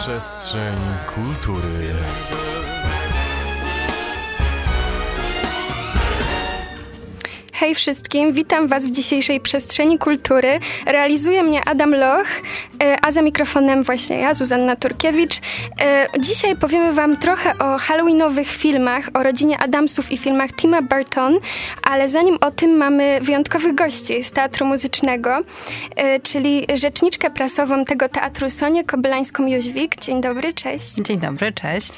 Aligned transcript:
Przestrzeń 0.00 0.76
kultury. 1.14 1.94
Hej 7.52 7.74
wszystkim, 7.74 8.32
witam 8.32 8.68
Was 8.68 8.86
w 8.86 8.90
dzisiejszej 8.90 9.40
przestrzeni 9.40 9.98
kultury. 9.98 10.60
Realizuje 10.86 11.42
mnie 11.42 11.60
Adam 11.68 11.94
Loch, 11.94 12.26
a 13.02 13.12
za 13.12 13.22
mikrofonem 13.22 13.82
właśnie 13.82 14.18
ja, 14.18 14.34
Zuzanna 14.34 14.76
Turkiewicz. 14.76 15.40
E, 15.80 16.06
dzisiaj 16.18 16.56
powiemy 16.56 16.92
Wam 16.92 17.16
trochę 17.16 17.58
o 17.58 17.78
halloweenowych 17.78 18.48
filmach, 18.48 19.08
o 19.14 19.22
rodzinie 19.22 19.58
Adamsów 19.58 20.12
i 20.12 20.16
filmach 20.18 20.50
Tima 20.52 20.82
Burton, 20.82 21.38
ale 21.82 22.08
zanim 22.08 22.38
o 22.40 22.50
tym 22.50 22.76
mamy 22.76 23.18
wyjątkowych 23.22 23.74
gości 23.74 24.24
z 24.24 24.30
Teatru 24.30 24.66
Muzycznego, 24.66 25.38
e, 25.96 26.20
czyli 26.20 26.66
rzeczniczkę 26.74 27.30
prasową 27.30 27.84
tego 27.84 28.08
teatru 28.08 28.50
Sonię 28.50 28.84
Kobylańską-Jóźwik. 28.84 30.00
Dzień 30.00 30.20
dobry, 30.20 30.52
cześć. 30.52 30.94
Dzień 30.94 31.18
dobry, 31.18 31.52
cześć. 31.52 31.92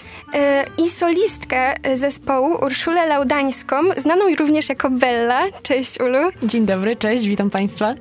I 0.78 0.90
solistkę 0.90 1.74
zespołu 1.94 2.64
Urszulę 2.64 3.06
Laudańską, 3.06 3.76
znaną 3.96 4.24
również 4.38 4.68
jako 4.68 4.90
Bella. 4.90 5.40
Cześć 5.62 6.00
Ulu. 6.00 6.18
Dzień 6.42 6.66
dobry, 6.66 6.96
cześć, 6.96 7.26
witam 7.26 7.50
Państwa. 7.50 7.94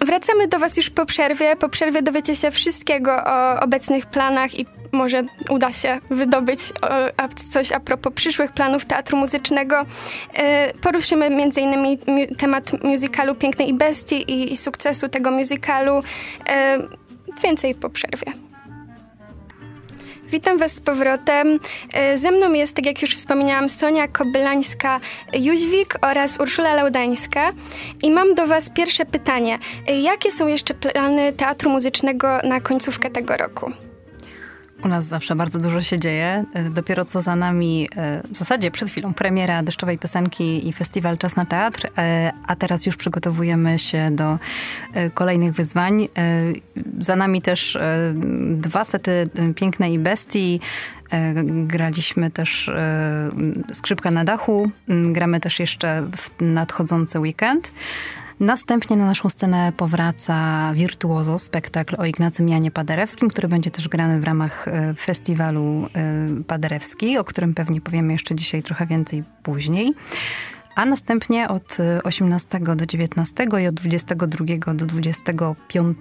Wracamy 0.00 0.48
do 0.48 0.58
Was 0.58 0.76
już 0.76 0.90
po 0.90 1.06
przerwie. 1.06 1.56
Po 1.56 1.68
przerwie 1.68 2.02
dowiecie 2.02 2.34
się 2.34 2.50
wszystkiego 2.50 3.24
o 3.26 3.60
obecnych 3.60 4.06
planach 4.06 4.58
i 4.58 4.66
może 4.92 5.22
uda 5.48 5.72
się 5.72 6.00
wydobyć 6.10 6.60
coś 7.50 7.72
a 7.72 7.80
propos 7.80 8.12
przyszłych 8.12 8.52
planów 8.52 8.84
teatru 8.84 9.16
muzycznego. 9.16 9.76
E, 10.34 10.72
poruszymy 10.74 11.26
m.in. 11.26 11.98
temat 12.38 12.84
musicalu 12.84 13.34
Pięknej 13.34 13.68
i 13.68 13.74
Bestii 13.74 14.30
i, 14.32 14.52
i 14.52 14.56
sukcesu 14.56 15.08
tego 15.08 15.30
musicalu. 15.30 16.02
E, 16.48 16.78
więcej 17.42 17.74
po 17.74 17.90
przerwie. 17.90 18.43
Witam 20.30 20.58
Was 20.58 20.72
z 20.72 20.80
powrotem. 20.80 21.60
E, 21.92 22.18
ze 22.18 22.30
mną 22.30 22.52
jest, 22.52 22.74
tak 22.74 22.86
jak 22.86 23.02
już 23.02 23.16
wspomniałam, 23.16 23.68
Sonia 23.68 24.08
Kobylańska-Jóźwik 24.08 25.98
oraz 26.02 26.40
Urszula 26.40 26.74
Laudańska. 26.74 27.50
I 28.02 28.10
mam 28.10 28.34
do 28.34 28.46
Was 28.46 28.70
pierwsze 28.70 29.06
pytanie. 29.06 29.58
E, 29.88 30.00
jakie 30.00 30.32
są 30.32 30.46
jeszcze 30.46 30.74
plany 30.74 31.32
Teatru 31.32 31.70
Muzycznego 31.70 32.38
na 32.44 32.60
końcówkę 32.60 33.10
tego 33.10 33.36
roku? 33.36 33.72
U 34.84 34.88
nas 34.88 35.04
zawsze 35.04 35.36
bardzo 35.36 35.58
dużo 35.58 35.82
się 35.82 35.98
dzieje. 35.98 36.44
E, 36.54 36.70
dopiero 36.70 37.04
co 37.04 37.22
za 37.22 37.36
nami, 37.36 37.88
e, 37.96 38.22
w 38.30 38.36
zasadzie 38.36 38.70
przed 38.70 38.90
chwilą, 38.90 39.14
premiera 39.14 39.62
deszczowej 39.62 39.98
piosenki 39.98 40.68
i 40.68 40.72
festiwal 40.72 41.18
Czas 41.18 41.36
na 41.36 41.44
Teatr, 41.44 41.86
e, 41.98 42.32
a 42.46 42.56
teraz 42.56 42.86
już 42.86 42.96
przygotowujemy 42.96 43.78
się 43.78 44.10
do 44.10 44.38
kolejnych 45.14 45.52
wyzwań. 45.52 46.08
Za 47.00 47.16
nami 47.16 47.42
też 47.42 47.78
dwa 48.50 48.84
sety 48.84 49.28
Pięknej 49.56 49.98
Bestii. 49.98 50.60
Graliśmy 51.44 52.30
też 52.30 52.70
Skrzypka 53.72 54.10
na 54.10 54.24
dachu. 54.24 54.70
Gramy 54.88 55.40
też 55.40 55.60
jeszcze 55.60 56.02
w 56.16 56.30
nadchodzący 56.40 57.20
weekend. 57.20 57.72
Następnie 58.44 58.96
na 58.96 59.06
naszą 59.06 59.28
scenę 59.28 59.72
powraca 59.76 60.70
Wirtuozo, 60.74 61.38
spektakl 61.38 61.96
o 61.98 62.04
Ignacym 62.04 62.48
Janie 62.48 62.70
Paderewskim, 62.70 63.28
który 63.28 63.48
będzie 63.48 63.70
też 63.70 63.88
grany 63.88 64.20
w 64.20 64.24
ramach 64.24 64.68
e, 64.68 64.94
festiwalu 64.94 65.88
e, 65.94 66.44
Paderewski, 66.46 67.18
o 67.18 67.24
którym 67.24 67.54
pewnie 67.54 67.80
powiemy 67.80 68.12
jeszcze 68.12 68.34
dzisiaj 68.34 68.62
trochę 68.62 68.86
więcej 68.86 69.22
później. 69.42 69.94
A 70.74 70.84
następnie 70.84 71.48
od 71.48 71.76
18 72.04 72.60
do 72.60 72.86
19 72.86 73.46
i 73.62 73.66
od 73.66 73.74
22 73.74 74.74
do 74.74 74.86
25 74.86 75.98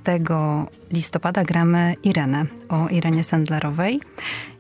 listopada 0.92 1.44
gramy 1.44 1.96
Irenę 2.04 2.46
o 2.70 2.88
Irenie 2.90 3.24
Sendlerowej. 3.24 4.02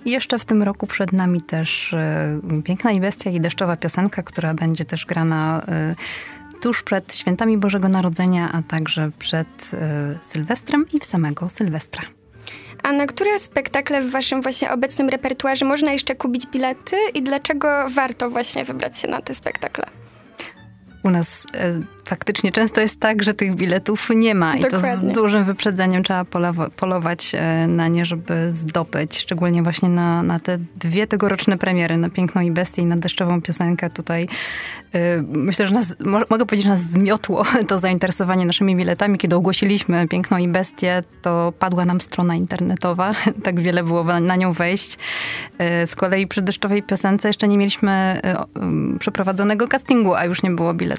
I 0.05 0.11
jeszcze 0.11 0.39
w 0.39 0.45
tym 0.45 0.63
roku 0.63 0.87
przed 0.87 1.11
nami 1.11 1.41
też 1.41 1.93
e, 1.93 2.39
Piękna 2.63 2.91
i 2.91 2.99
Bestia 2.99 3.29
i 3.29 3.39
Deszczowa 3.39 3.77
Piosenka, 3.77 4.23
która 4.23 4.53
będzie 4.53 4.85
też 4.85 5.05
grana 5.05 5.61
tuż 6.63 6.83
przed 6.83 7.15
świętami 7.15 7.57
Bożego 7.57 7.89
Narodzenia, 7.89 8.49
a 8.53 8.61
także 8.61 9.11
przed 9.19 9.71
y, 9.73 9.77
Sylwestrem 10.21 10.85
i 10.93 10.99
w 10.99 11.05
samego 11.05 11.49
Sylwestra. 11.49 12.01
A 12.83 12.91
na 12.91 13.07
które 13.07 13.39
spektakle 13.39 14.01
w 14.01 14.11
waszym 14.11 14.41
właśnie 14.41 14.71
obecnym 14.71 15.09
repertuarze 15.09 15.65
można 15.65 15.91
jeszcze 15.91 16.15
kupić 16.15 16.47
bilety 16.47 16.95
i 17.13 17.23
dlaczego 17.23 17.89
warto 17.89 18.29
właśnie 18.29 18.65
wybrać 18.65 18.97
się 18.97 19.07
na 19.07 19.21
te 19.21 19.35
spektakle? 19.35 19.85
U 21.03 21.09
nas 21.09 21.45
e, 21.53 21.79
faktycznie 22.07 22.51
często 22.51 22.81
jest 22.81 22.99
tak, 22.99 23.23
że 23.23 23.33
tych 23.33 23.55
biletów 23.55 24.09
nie 24.15 24.35
ma 24.35 24.57
Dokładnie. 24.57 24.89
i 24.89 24.91
to 24.91 24.97
z 24.97 25.03
dużym 25.03 25.43
wyprzedzeniem 25.43 26.03
trzeba 26.03 26.25
polować 26.75 27.31
e, 27.35 27.67
na 27.67 27.87
nie, 27.87 28.05
żeby 28.05 28.51
zdobyć. 28.51 29.19
Szczególnie 29.19 29.63
właśnie 29.63 29.89
na, 29.89 30.23
na 30.23 30.39
te 30.39 30.57
dwie 30.75 31.07
tegoroczne 31.07 31.57
premiery, 31.57 31.97
na 31.97 32.09
Piękną 32.09 32.41
i 32.41 32.51
Bestię 32.51 32.81
i 32.81 32.85
na 32.85 32.95
Deszczową 32.95 33.41
Piosenkę. 33.41 33.89
Tutaj 33.89 34.27
e, 34.93 35.21
myślę, 35.21 35.67
że 35.67 35.73
nas, 35.73 35.95
mogę 36.29 36.45
powiedzieć, 36.45 36.63
że 36.63 36.69
nas 36.69 36.81
zmiotło 36.81 37.45
to 37.69 37.79
zainteresowanie 37.79 38.45
naszymi 38.45 38.75
biletami. 38.75 39.17
Kiedy 39.17 39.35
ogłosiliśmy 39.35 40.07
Piękną 40.07 40.37
i 40.37 40.47
Bestię, 40.47 41.01
to 41.21 41.53
padła 41.59 41.85
nam 41.85 42.01
strona 42.01 42.35
internetowa. 42.35 43.13
tak 43.43 43.59
wiele 43.59 43.83
było 43.83 44.19
na 44.19 44.35
nią 44.35 44.53
wejść. 44.53 44.97
E, 45.57 45.87
z 45.87 45.95
kolei 45.95 46.27
przy 46.27 46.41
Deszczowej 46.41 46.83
Piosence 46.83 47.27
jeszcze 47.29 47.47
nie 47.47 47.57
mieliśmy 47.57 48.21
przeprowadzonego 48.99 49.67
castingu, 49.67 50.13
a 50.13 50.25
już 50.25 50.43
nie 50.43 50.51
było 50.51 50.73
biletów 50.73 50.92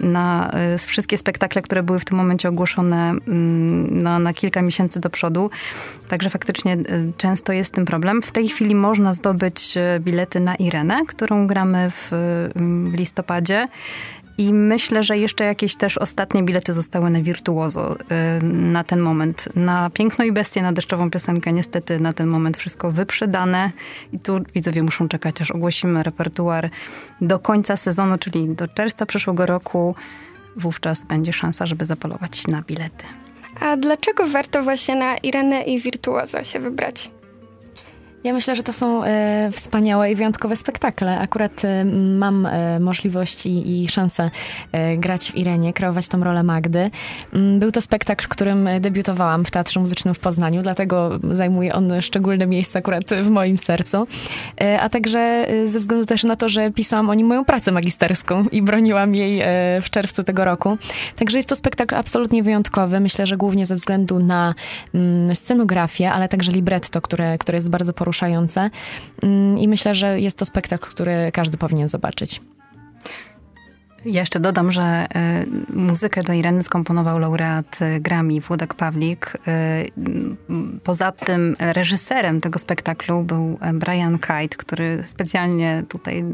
na 0.00 0.50
y, 0.74 0.78
wszystkie 0.78 1.18
spektakle, 1.18 1.62
które 1.62 1.82
były 1.82 1.98
w 1.98 2.04
tym 2.04 2.16
momencie 2.16 2.48
ogłoszone 2.48 3.10
mm, 3.10 4.02
na, 4.02 4.18
na 4.18 4.34
kilka 4.34 4.62
miesięcy 4.62 5.00
do 5.00 5.10
przodu. 5.10 5.50
Także 6.08 6.30
faktycznie 6.30 6.74
y, 6.74 7.12
często 7.16 7.52
jest 7.52 7.74
ten 7.74 7.84
problem. 7.84 8.22
W 8.22 8.32
tej 8.32 8.48
chwili 8.48 8.74
można 8.74 9.14
zdobyć 9.14 9.76
y, 9.96 10.00
bilety 10.00 10.40
na 10.40 10.54
Irenę, 10.54 11.00
którą 11.06 11.46
gramy 11.46 11.90
w 11.90 12.10
listopadzie. 12.92 13.68
I 14.38 14.54
myślę, 14.54 15.02
że 15.02 15.18
jeszcze 15.18 15.44
jakieś 15.44 15.76
też 15.76 15.98
ostatnie 15.98 16.42
bilety 16.42 16.72
zostały 16.72 17.10
na 17.10 17.22
Wirtuozo 17.22 17.96
na 18.42 18.84
ten 18.84 19.00
moment. 19.00 19.48
Na 19.56 19.90
Piękno 19.90 20.24
i 20.24 20.32
Bestię, 20.32 20.62
na 20.62 20.72
Deszczową 20.72 21.10
Piosenkę 21.10 21.52
niestety 21.52 22.00
na 22.00 22.12
ten 22.12 22.26
moment 22.26 22.56
wszystko 22.56 22.92
wyprzedane. 22.92 23.70
I 24.12 24.18
tu 24.18 24.40
widzowie 24.54 24.82
muszą 24.82 25.08
czekać, 25.08 25.42
aż 25.42 25.50
ogłosimy 25.50 26.02
repertuar 26.02 26.70
do 27.20 27.38
końca 27.38 27.76
sezonu, 27.76 28.18
czyli 28.18 28.48
do 28.48 28.68
czerwca 28.68 29.06
przyszłego 29.06 29.46
roku. 29.46 29.94
Wówczas 30.56 31.04
będzie 31.04 31.32
szansa, 31.32 31.66
żeby 31.66 31.84
zapolować 31.84 32.46
na 32.46 32.62
bilety. 32.62 33.04
A 33.60 33.76
dlaczego 33.76 34.26
warto 34.26 34.62
właśnie 34.62 34.96
na 34.96 35.16
Irenę 35.16 35.62
i 35.62 35.80
Wirtuozo 35.80 36.44
się 36.44 36.60
wybrać? 36.60 37.10
Ja 38.26 38.32
myślę, 38.32 38.56
że 38.56 38.62
to 38.62 38.72
są 38.72 39.04
e, 39.04 39.50
wspaniałe 39.52 40.12
i 40.12 40.14
wyjątkowe 40.14 40.56
spektakle. 40.56 41.18
Akurat 41.18 41.64
e, 41.64 41.84
mam 42.18 42.46
e, 42.46 42.80
możliwość 42.80 43.46
i, 43.46 43.82
i 43.82 43.88
szansę 43.88 44.30
e, 44.72 44.96
grać 44.96 45.32
w 45.32 45.36
Irenie, 45.36 45.72
kreować 45.72 46.08
tą 46.08 46.24
rolę 46.24 46.42
Magdy. 46.42 46.90
Mm, 47.34 47.58
był 47.58 47.72
to 47.72 47.80
spektakl, 47.80 48.24
w 48.24 48.28
którym 48.28 48.68
debiutowałam 48.80 49.44
w 49.44 49.50
Teatrze 49.50 49.80
Muzycznym 49.80 50.14
w 50.14 50.18
Poznaniu, 50.18 50.62
dlatego 50.62 51.18
zajmuje 51.30 51.74
on 51.74 51.92
szczególne 52.02 52.46
miejsce 52.46 52.78
akurat 52.78 53.04
w 53.04 53.30
moim 53.30 53.58
sercu. 53.58 54.06
E, 54.60 54.80
a 54.80 54.88
także 54.88 55.20
e, 55.20 55.68
ze 55.68 55.78
względu 55.78 56.06
też 56.06 56.24
na 56.24 56.36
to, 56.36 56.48
że 56.48 56.70
pisałam 56.70 57.10
o 57.10 57.14
nim 57.14 57.26
moją 57.26 57.44
pracę 57.44 57.72
magisterską 57.72 58.44
i 58.52 58.62
broniłam 58.62 59.14
jej 59.14 59.42
w 59.82 59.90
czerwcu 59.90 60.22
tego 60.22 60.44
roku. 60.44 60.78
Także 61.16 61.38
jest 61.38 61.48
to 61.48 61.56
spektakl 61.56 61.94
absolutnie 61.94 62.42
wyjątkowy. 62.42 63.00
Myślę, 63.00 63.26
że 63.26 63.36
głównie 63.36 63.66
ze 63.66 63.74
względu 63.74 64.18
na 64.18 64.54
mm, 64.94 65.36
scenografię, 65.36 66.12
ale 66.12 66.28
także 66.28 66.52
libretto, 66.52 67.00
które, 67.00 67.38
które 67.38 67.56
jest 67.56 67.70
bardzo 67.70 67.92
poruszające 67.92 68.15
poruszające. 68.16 68.70
Mm, 69.22 69.58
I 69.58 69.68
myślę, 69.68 69.94
że 69.94 70.20
jest 70.20 70.38
to 70.38 70.44
spektakl, 70.44 70.90
który 70.90 71.30
każdy 71.32 71.58
powinien 71.58 71.88
zobaczyć. 71.88 72.40
Ja 74.04 74.20
jeszcze 74.20 74.40
dodam, 74.40 74.72
że 74.72 75.06
y, 75.72 75.76
muzykę 75.76 76.22
do 76.22 76.32
Ireny 76.32 76.62
skomponował 76.62 77.18
laureat 77.18 77.78
y, 77.82 78.00
Grammy 78.00 78.40
Włodek 78.40 78.74
Pawlik. 78.74 79.36
Y, 79.48 80.80
poza 80.84 81.12
tym 81.12 81.56
reżyserem 81.60 82.40
tego 82.40 82.58
spektaklu 82.58 83.22
był 83.22 83.58
Brian 83.74 84.18
Kite, 84.18 84.56
który 84.56 85.04
specjalnie 85.06 85.82
tutaj 85.88 86.24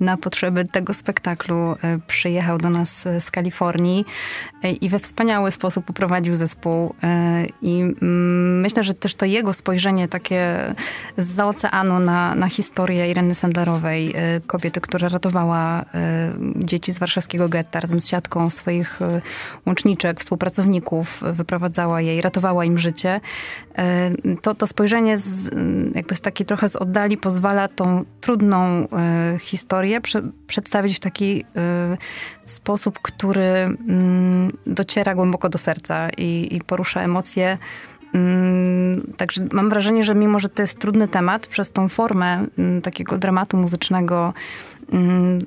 na 0.00 0.16
potrzeby 0.16 0.64
tego 0.64 0.94
spektaklu 0.94 1.76
przyjechał 2.06 2.58
do 2.58 2.70
nas 2.70 3.08
z 3.20 3.30
Kalifornii 3.30 4.04
i 4.80 4.88
we 4.88 4.98
wspaniały 4.98 5.50
sposób 5.50 5.84
poprowadził 5.84 6.36
zespół. 6.36 6.94
I 7.62 7.80
mm, 7.80 8.60
myślę, 8.60 8.82
że 8.82 8.94
też 8.94 9.14
to 9.14 9.26
jego 9.26 9.52
spojrzenie 9.52 10.08
takie 10.08 10.74
z 11.18 11.40
oceanu 11.40 11.98
na, 12.00 12.34
na 12.34 12.48
historię 12.48 13.10
Ireny 13.10 13.34
Sandlerowej, 13.34 14.14
kobiety, 14.46 14.80
która 14.80 15.08
ratowała 15.08 15.84
dzieci 16.56 16.78
dzieci 16.78 16.92
z 16.92 16.98
warszawskiego 16.98 17.48
getta 17.48 17.80
razem 17.80 18.00
z 18.00 18.08
siatką 18.08 18.50
swoich 18.50 19.02
e, 19.02 19.20
łączniczek, 19.66 20.20
współpracowników, 20.20 21.22
wyprowadzała 21.32 22.00
je 22.00 22.16
i 22.16 22.20
ratowała 22.20 22.64
im 22.64 22.78
życie. 22.78 23.20
E, 23.78 24.10
to, 24.42 24.54
to 24.54 24.66
spojrzenie 24.66 25.16
z, 25.16 25.50
jakby 25.94 26.14
z 26.14 26.20
takiej 26.20 26.46
trochę 26.46 26.68
z 26.68 26.76
oddali 26.76 27.16
pozwala 27.16 27.68
tą 27.68 28.04
trudną 28.20 28.58
e, 28.58 28.86
historię 29.40 30.00
prze, 30.00 30.22
przedstawić 30.46 30.96
w 30.96 31.00
taki 31.00 31.44
sposób, 32.44 32.98
który 33.02 33.42
mm, 33.42 34.52
dociera 34.66 35.14
głęboko 35.14 35.48
do 35.48 35.58
serca 35.58 36.08
i, 36.16 36.48
i 36.56 36.60
porusza 36.60 37.02
emocje 37.02 37.58
także 39.16 39.46
mam 39.52 39.70
wrażenie, 39.70 40.02
że 40.02 40.14
mimo, 40.14 40.40
że 40.40 40.48
to 40.48 40.62
jest 40.62 40.78
trudny 40.78 41.08
temat, 41.08 41.46
przez 41.46 41.72
tą 41.72 41.88
formę 41.88 42.46
mm, 42.58 42.82
takiego 42.82 43.18
dramatu 43.18 43.56
muzycznego 43.56 44.34
mm, 44.92 45.38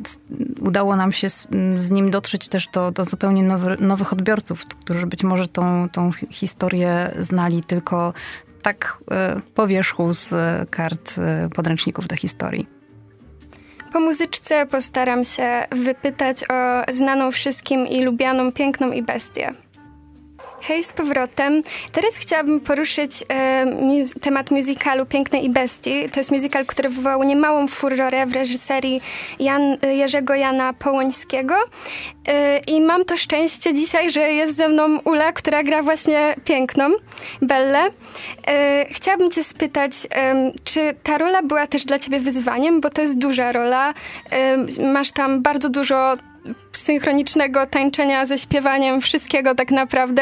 udało 0.59 0.95
nam 0.95 1.11
się 1.11 1.29
z, 1.29 1.91
nim 1.91 2.11
dotrzeć 2.11 2.49
też 2.49 2.67
do, 2.67 2.91
do 2.91 3.05
zupełnie 3.05 3.43
nowy, 3.43 3.77
nowych 3.79 4.13
odbiorców, 4.13 4.65
którzy 4.65 5.07
być 5.07 5.23
może 5.23 5.47
tą, 5.47 5.89
tą 5.89 6.11
historię 6.29 7.11
znali 7.19 7.63
tylko 7.63 8.13
tak 8.61 8.97
e, 9.11 9.39
po 9.55 9.67
wierzchu 9.67 10.13
z 10.13 10.29
kart 10.69 11.15
e, 11.17 11.49
podręczników 11.55 12.07
do 12.07 12.15
historii. 12.15 12.67
Po 13.93 13.99
muzyczce 13.99 14.65
postaram 14.65 15.23
się 15.23 15.65
wypytać 15.71 16.43
o 16.49 16.93
znaną 16.93 17.31
wszystkim 17.31 17.87
i 17.87 18.03
lubianą 18.03 18.51
Piękną 18.51 18.91
i 18.91 19.03
Bestię. 19.03 19.51
Hej, 20.63 20.83
z 20.83 20.93
powrotem. 20.93 21.61
Teraz 21.91 22.15
chciałabym 22.15 22.59
poruszyć 22.59 23.11
e, 23.29 23.65
mus 23.65 24.13
temat 24.21 24.51
musicalu 24.51 25.05
Pięknej 25.05 25.45
i 25.45 25.49
Bestii. 25.49 26.09
To 26.09 26.19
jest 26.19 26.31
musical, 26.31 26.65
który 26.65 26.89
wywołał 26.89 27.23
niemałą 27.23 27.67
furorę 27.67 28.25
w 28.25 28.33
reżyserii 28.33 29.01
Jan, 29.39 29.77
Jerzego 29.91 30.35
Jana 30.35 30.73
Połońskiego. 30.73 31.55
E, 32.27 32.57
I 32.57 32.81
mam 32.81 33.05
to 33.05 33.17
szczęście 33.17 33.73
dzisiaj, 33.73 34.11
że 34.11 34.21
jest 34.21 34.55
ze 34.55 34.67
mną 34.69 34.99
Ula, 34.99 35.33
która 35.33 35.63
gra 35.63 35.83
właśnie 35.83 36.35
Piękną, 36.45 36.89
Bellę. 37.41 37.83
E, 38.47 38.85
chciałabym 38.89 39.31
cię 39.31 39.43
spytać, 39.43 39.93
czy 40.63 40.95
ta 41.03 41.17
rola 41.17 41.43
była 41.43 41.67
też 41.67 41.85
dla 41.85 41.99
ciebie 41.99 42.19
wyzwaniem, 42.19 42.81
bo 42.81 42.89
to 42.89 43.01
jest 43.01 43.17
duża 43.17 43.51
rola. 43.51 43.93
masz 44.93 45.11
tam 45.11 45.41
bardzo 45.41 45.69
dużo 45.69 46.17
synchronicznego 46.71 47.67
tańczenia 47.67 48.25
ze 48.25 48.37
śpiewaniem, 48.37 49.01
wszystkiego 49.01 49.55
tak 49.55 49.71
naprawdę. 49.71 50.21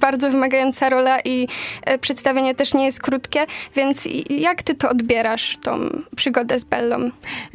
Bardzo 0.00 0.30
wymagająca 0.30 0.88
rola 0.88 1.20
i 1.24 1.48
e, 1.84 1.98
przedstawienie 1.98 2.54
też 2.54 2.74
nie 2.74 2.84
jest 2.84 3.02
krótkie, 3.02 3.46
więc 3.76 4.08
jak 4.30 4.62
ty 4.62 4.74
to 4.74 4.88
odbierasz, 4.88 5.58
tą 5.62 5.78
przygodę 6.16 6.58
z 6.58 6.64
Bellą? 6.64 7.10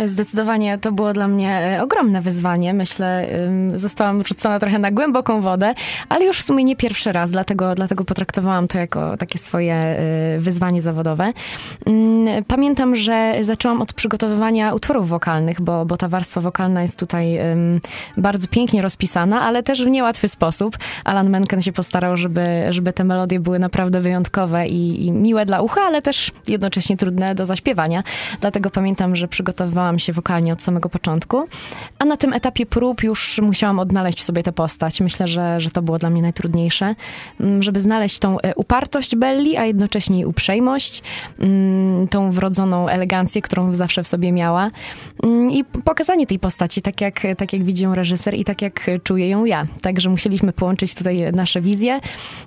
Zdecydowanie 0.05 0.77
to 0.77 0.91
było 0.91 1.13
dla 1.13 1.27
mnie 1.27 1.77
e, 1.77 1.83
ogromne 1.83 2.21
wyzwanie. 2.21 2.73
Myślę, 2.73 3.27
zostałam 3.75 4.25
rzucona 4.25 4.59
trochę 4.59 4.79
na 4.79 4.91
głęboką 4.91 5.41
wodę, 5.41 5.73
ale 6.09 6.25
już 6.25 6.39
w 6.39 6.44
sumie 6.44 6.63
nie 6.63 6.75
pierwszy 6.75 7.11
raz, 7.11 7.31
dlatego, 7.31 7.75
dlatego 7.75 8.06
potraktowałam 8.06 8.67
to 8.67 8.77
jako 8.77 9.17
takie 9.17 9.39
swoje 9.39 9.75
e, 9.75 9.97
wyzwanie 10.39 10.81
zawodowe. 10.81 11.33
Pamiętam, 12.47 12.95
że 12.95 13.35
zaczęłam 13.41 13.81
od 13.81 13.94
przygotowywania 13.94 14.73
utworów 14.73 15.09
wokalnych, 15.09 15.61
bo, 15.61 15.85
bo 15.85 15.97
ta 15.97 16.07
warstwa 16.07 16.41
wokalna 16.41 16.81
jest 16.81 16.99
tutaj 16.99 17.39
bardzo 18.18 18.48
pięknie 18.48 18.81
rozpisana, 18.81 19.42
ale 19.42 19.63
też 19.63 19.86
w 19.86 19.88
niełatwy 19.88 20.28
sposób. 20.28 20.78
Alan 21.04 21.30
Menken 21.30 21.62
się 21.62 21.72
postarał, 21.72 22.18
żeby, 22.18 22.45
żeby 22.69 22.94
te 22.94 23.04
melodie 23.04 23.40
były 23.40 23.60
naprawdę 23.60 24.01
wyjątkowe 24.01 24.68
i, 24.68 25.06
i 25.06 25.12
miłe 25.12 25.45
dla 25.45 25.62
ucha, 25.62 25.81
ale 25.81 26.01
też 26.01 26.31
jednocześnie 26.48 26.98
trudne 26.98 27.36
do 27.36 27.45
zaśpiewania. 27.45 28.04
Dlatego 28.42 28.69
pamiętam, 28.69 29.16
że 29.16 29.28
przygotowywałam 29.28 30.00
się 30.00 30.13
wokalnie 30.13 30.54
od 30.54 30.62
samego 30.62 30.90
początku, 30.90 31.48
a 32.00 32.06
na 32.06 32.18
tym 32.18 32.34
etapie 32.34 32.66
prób 32.66 33.04
już 33.04 33.40
musiałam 33.42 33.80
odnaleźć 33.80 34.19
w 34.19 34.24
sobie 34.24 34.44
tę 34.44 34.51
postać. 34.51 35.01
Myślę, 35.01 35.28
że, 35.28 35.62
że 35.62 35.69
to 35.69 35.81
było 35.81 35.98
dla 35.98 36.10
mnie 36.10 36.22
najtrudniejsze, 36.22 36.95
mm, 37.40 37.63
żeby 37.63 37.80
znaleźć 37.80 38.19
tą 38.19 38.40
e, 38.40 38.56
upartość 38.56 39.16
Belli, 39.16 39.57
a 39.57 39.66
jednocześnie 39.66 40.16
jej 40.16 40.25
uprzejmość, 40.25 41.04
mm, 41.40 42.07
tą 42.07 42.31
wrodzoną 42.31 42.88
elegancję, 42.88 43.42
którą 43.42 43.74
zawsze 43.74 44.04
w 44.04 44.07
sobie 44.07 44.31
miała 44.31 44.72
mm, 45.24 45.51
i 45.51 45.63
pokazanie 45.63 46.28
tej 46.28 46.40
postaci, 46.40 46.81
tak 46.81 47.01
jak, 47.01 47.22
tak 47.38 47.54
jak 47.54 47.63
ją 47.83 47.95
reżyser 47.95 48.33
i 48.33 48.44
tak 48.44 48.62
jak 48.62 48.89
czuję 49.03 49.30
ją 49.30 49.45
ja. 49.45 49.65
Także 49.81 50.09
musieliśmy 50.09 50.53
połączyć 50.53 50.95
tutaj 50.95 51.31
nasze 51.33 51.62
wizje 51.62 52.00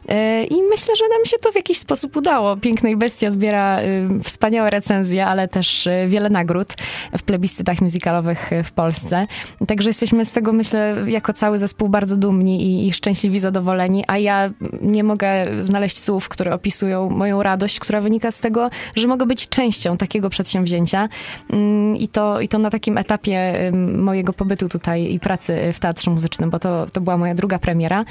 e, 0.08 0.44
i 0.44 0.62
myślę, 0.70 0.96
że 0.96 1.04
nam 1.08 1.24
się 1.24 1.36
to 1.42 1.52
w 1.52 1.54
jakiś 1.54 1.78
sposób 1.78 2.16
udało. 2.16 2.56
Pięknej 2.56 2.96
Bestia 2.96 3.30
zbiera 3.30 3.80
e, 3.80 3.84
wspaniałe 4.24 4.70
recenzje, 4.70 5.26
ale 5.26 5.48
też 5.48 5.86
e, 5.86 6.08
wiele 6.08 6.30
nagród 6.30 6.74
w 7.18 7.22
plebiscytach 7.22 7.80
muzykalowych 7.80 8.50
w 8.64 8.72
Polsce. 8.72 9.26
Także 9.66 9.90
jesteśmy 9.90 10.24
z 10.24 10.30
tego, 10.30 10.52
myślę, 10.52 10.96
jako 11.06 11.32
cały 11.32 11.58
zespół 11.58 11.88
bardzo 11.88 12.16
dumni 12.16 12.62
i, 12.62 12.88
i 12.88 12.92
szczęśliwi, 12.92 13.38
zadowoleni, 13.38 14.04
a 14.06 14.18
ja 14.18 14.50
nie 14.82 15.04
mogę 15.04 15.44
znaleźć 15.58 15.98
słów, 15.98 16.28
które 16.28 16.54
opisują 16.54 17.10
moją 17.10 17.42
radość, 17.42 17.80
która 17.80 18.00
wynika 18.00 18.30
z 18.30 18.40
tego, 18.40 18.70
że 18.96 19.08
mogę 19.08 19.26
być 19.26 19.48
częścią 19.48 19.96
takiego 19.96 20.30
przedsięwzięcia 20.30 21.08
mm, 21.50 21.96
i 21.96 22.08
to, 22.08 22.40
i 22.40 22.48
to 22.48 22.58
na 22.58 22.70
takim 22.70 22.98
etapie 22.98 23.72
mojego 23.96 24.32
pobytu 24.32 24.68
tutaj 24.68 25.12
i 25.12 25.20
pracy 25.26 25.72
w 25.72 25.80
Teatrze 25.80 26.10
Muzycznym, 26.10 26.50
bo 26.50 26.58
to, 26.58 26.86
to 26.92 27.00
była 27.00 27.16
moja 27.16 27.34
druga 27.34 27.58
premiera. 27.58 28.04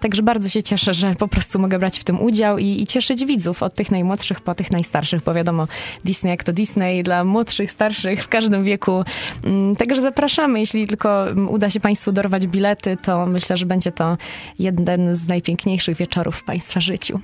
Także 0.00 0.22
bardzo 0.22 0.48
się 0.48 0.62
cieszę, 0.62 0.94
że 0.94 1.14
po 1.14 1.28
prostu 1.28 1.58
mogę 1.58 1.78
brać 1.78 2.00
w 2.00 2.04
tym 2.04 2.22
udział 2.22 2.58
i, 2.58 2.82
i 2.82 2.86
cieszyć 2.86 3.24
widzów 3.24 3.62
od 3.62 3.74
tych 3.74 3.90
najmłodszych 3.90 4.40
po 4.40 4.54
tych 4.54 4.70
najstarszych, 4.70 5.22
bo 5.22 5.34
wiadomo, 5.34 5.66
Disney 6.04 6.30
jak 6.30 6.44
to 6.44 6.52
Disney, 6.52 7.02
dla 7.02 7.24
młodszych, 7.24 7.72
starszych, 7.72 8.24
w 8.24 8.28
każdym 8.28 8.64
wieku. 8.64 9.04
Mm, 9.44 9.76
także 9.76 10.02
zapraszamy, 10.02 10.60
jeśli 10.60 10.88
tylko 10.88 11.26
uda 11.48 11.70
się 11.70 11.80
Państwu 11.80 12.12
dorwać 12.12 12.46
bilety, 12.46 12.96
to 13.02 13.26
myślę, 13.26 13.56
że 13.56 13.66
będzie 13.66 13.92
to 13.92 14.16
jeden 14.58 15.14
z 15.14 15.28
najpiękniejszych 15.28 15.96
wieczorów 15.96 16.36
w 16.36 16.44
Państwa 16.44 16.80
życiu. 16.80 17.20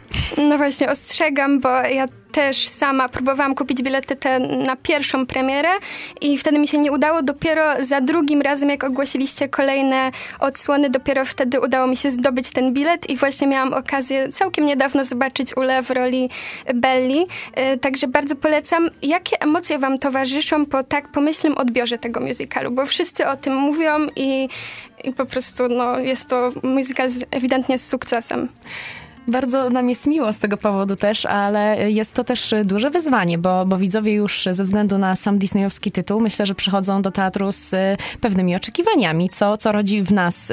No 0.49 0.57
właśnie, 0.57 0.91
ostrzegam, 0.91 1.61
bo 1.61 1.69
ja 1.69 2.09
też 2.37 2.69
sama 2.69 3.09
próbowałam 3.09 3.55
kupić 3.55 3.83
bilety 3.83 4.17
te 4.17 4.39
na 4.39 4.77
pierwszą 4.77 5.27
premierę 5.27 5.69
i 6.21 6.39
wtedy 6.39 6.59
mi 6.59 6.69
się 6.69 6.79
nie 6.79 6.93
udało. 6.93 7.23
Dopiero 7.23 7.85
za 7.85 8.01
drugim 8.01 8.43
razem, 8.43 8.69
jak 8.69 8.85
ogłosiliście 8.85 9.49
kolejne 9.49 10.11
odsłony, 10.41 10.91
dopiero 10.91 11.25
wtedy 11.25 11.61
udało 11.61 11.87
mi 11.87 11.97
się 11.97 12.11
zdobyć 12.11 12.51
ten 12.51 12.66
bilet 12.73 13.11
i 13.11 13.17
właśnie 13.17 13.47
miałam 13.47 13.75
okazję 13.75 14.29
całkiem 14.29 14.67
niedawno 14.67 15.05
zobaczyć 15.05 15.57
Ule 15.57 15.83
w 15.83 15.91
roli 15.91 16.31
Belli. 16.75 17.27
E, 17.53 17.79
także 17.79 18.09
bardzo 18.09 18.37
polecam. 18.37 18.91
Jakie 19.03 19.43
emocje 19.43 19.79
wam 19.79 19.99
towarzyszą 19.99 20.67
po 20.67 20.83
tak 20.85 21.09
pomyślnym 21.09 21.59
odbiorze 21.59 21.99
tego 21.99 22.21
musicalu? 22.21 22.71
Bo 22.71 22.87
wszyscy 22.87 23.29
o 23.29 23.37
tym 23.37 23.55
mówią 23.55 24.07
i, 24.17 24.49
i 25.05 25.13
po 25.13 25.27
prostu 25.27 25.69
no, 25.69 26.01
jest 26.01 26.29
to 26.29 26.51
musical 26.63 27.11
ewidentnie 27.31 27.79
z 27.79 27.89
sukcesem. 27.89 28.49
Bardzo 29.29 29.71
nam 29.71 29.89
jest 29.89 30.07
miło 30.07 30.33
z 30.33 30.39
tego 30.39 30.57
powodu 30.57 30.97
też, 30.97 31.27
ale 31.27 31.91
jest 31.91 32.15
to 32.15 32.25
też 32.25 32.55
duże 32.65 32.91
wyzwanie, 32.91 33.39
bo, 33.39 33.67
bo 33.67 33.79
widzowie 33.79 34.13
już 34.13 34.49
ze 34.53 34.63
względu 34.63 34.99
na 34.99 35.17
sam 35.17 35.39
disneyowski 35.39 35.93
tytuł 35.93 36.21
myślę, 36.21 36.47
że 36.47 36.55
przychodzą 36.55 37.03
do 37.03 37.11
teatru 37.11 37.53
z 37.53 37.73
y, 37.73 37.77
pewnymi 38.21 38.57
oczekiwaniami, 38.57 39.31
co, 39.31 39.57
co 39.57 39.73
rodzi 39.73 40.03
w 40.03 40.13
nas 40.13 40.53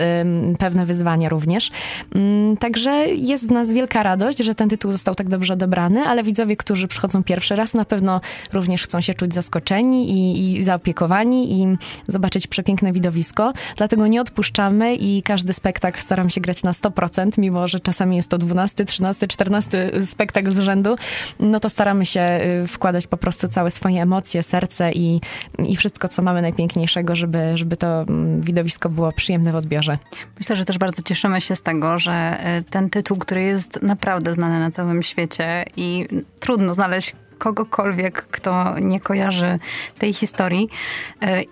pewne 0.59 0.85
wyzwania 0.85 1.29
również. 1.29 1.69
Mm, 2.15 2.57
także 2.57 3.07
jest 3.07 3.47
w 3.47 3.51
nas 3.51 3.73
wielka 3.73 4.03
radość, 4.03 4.39
że 4.39 4.55
ten 4.55 4.69
tytuł 4.69 4.91
został 4.91 5.15
tak 5.15 5.29
dobrze 5.29 5.53
odebrany, 5.53 6.03
ale 6.03 6.23
widzowie, 6.23 6.57
którzy 6.57 6.87
przychodzą 6.87 7.23
pierwszy 7.23 7.55
raz, 7.55 7.73
na 7.73 7.85
pewno 7.85 8.21
również 8.53 8.83
chcą 8.83 9.01
się 9.01 9.13
czuć 9.13 9.33
zaskoczeni 9.33 10.11
i, 10.11 10.55
i 10.57 10.63
zaopiekowani 10.63 11.61
i 11.61 11.77
zobaczyć 12.07 12.47
przepiękne 12.47 12.91
widowisko. 12.91 13.53
Dlatego 13.77 14.07
nie 14.07 14.21
odpuszczamy 14.21 14.95
i 14.95 15.23
każdy 15.23 15.53
spektakl 15.53 16.01
staram 16.01 16.29
się 16.29 16.41
grać 16.41 16.63
na 16.63 16.71
100%, 16.71 17.29
mimo 17.37 17.67
że 17.67 17.79
czasami 17.79 18.15
jest 18.15 18.29
to 18.29 18.37
12 18.37 18.62
12, 18.63 18.85
13, 18.85 19.27
14 19.27 19.91
spektakl 20.05 20.51
z 20.51 20.59
rzędu, 20.59 20.95
no 21.39 21.59
to 21.59 21.69
staramy 21.69 22.05
się 22.05 22.39
y, 22.63 22.67
wkładać 22.67 23.07
po 23.07 23.17
prostu 23.17 23.47
całe 23.47 23.71
swoje 23.71 24.01
emocje, 24.01 24.43
serce 24.43 24.91
i, 24.91 25.21
i 25.59 25.75
wszystko, 25.75 26.07
co 26.07 26.21
mamy 26.21 26.41
najpiękniejszego, 26.41 27.15
żeby, 27.15 27.39
żeby 27.55 27.77
to 27.77 28.01
mm, 28.01 28.41
widowisko 28.41 28.89
było 28.89 29.11
przyjemne 29.11 29.51
w 29.51 29.55
odbiorze. 29.55 29.97
Myślę, 30.39 30.55
że 30.55 30.65
też 30.65 30.77
bardzo 30.77 31.01
cieszymy 31.01 31.41
się 31.41 31.55
z 31.55 31.61
tego, 31.61 31.99
że 31.99 32.37
y, 32.59 32.63
ten 32.63 32.89
tytuł, 32.89 33.17
który 33.17 33.41
jest 33.41 33.81
naprawdę 33.81 34.33
znany 34.33 34.59
na 34.59 34.71
całym 34.71 35.03
świecie 35.03 35.65
i 35.77 36.07
trudno 36.39 36.73
znaleźć 36.73 37.15
kogokolwiek, 37.43 38.21
kto 38.31 38.79
nie 38.79 38.99
kojarzy 38.99 39.59
tej 39.99 40.13
historii. 40.13 40.69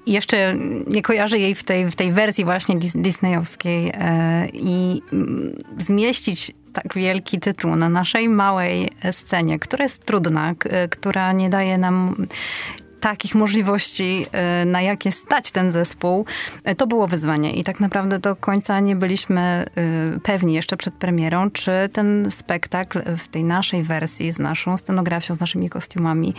I 0.05 0.11
jeszcze 0.11 0.55
nie 0.87 1.01
kojarzy 1.01 1.39
jej 1.39 1.55
w 1.55 1.63
tej, 1.63 1.89
w 1.89 1.95
tej 1.95 2.11
wersji 2.11 2.45
właśnie 2.45 2.75
disneyowskiej 2.95 3.91
i 4.53 5.01
mm, 5.13 5.55
zmieścić 5.77 6.51
tak 6.73 6.93
wielki 6.95 7.39
tytuł 7.39 7.75
na 7.75 7.89
naszej 7.89 8.29
małej 8.29 8.89
scenie, 9.11 9.59
która 9.59 9.83
jest 9.83 10.05
trudna, 10.05 10.53
która 10.89 11.31
nie 11.31 11.49
daje 11.49 11.77
nam 11.77 12.27
takich 13.01 13.35
możliwości, 13.35 14.25
y, 14.61 14.65
na 14.65 14.81
jakie 14.81 15.11
stać 15.11 15.51
ten 15.51 15.71
zespół, 15.71 16.25
y, 16.69 16.75
to 16.75 16.87
było 16.87 17.07
wyzwanie. 17.07 17.53
I 17.53 17.63
tak 17.63 17.79
naprawdę 17.79 18.19
do 18.19 18.35
końca 18.35 18.79
nie 18.79 18.95
byliśmy 18.95 19.65
y, 20.15 20.19
pewni 20.19 20.53
jeszcze 20.53 20.77
przed 20.77 20.93
premierą, 20.93 21.51
czy 21.51 21.71
ten 21.93 22.31
spektakl 22.31 23.01
w 23.17 23.27
tej 23.27 23.43
naszej 23.43 23.83
wersji, 23.83 24.31
z 24.31 24.39
naszą 24.39 24.77
scenografią, 24.77 25.35
z 25.35 25.39
naszymi 25.39 25.69
kostiumami, 25.69 26.33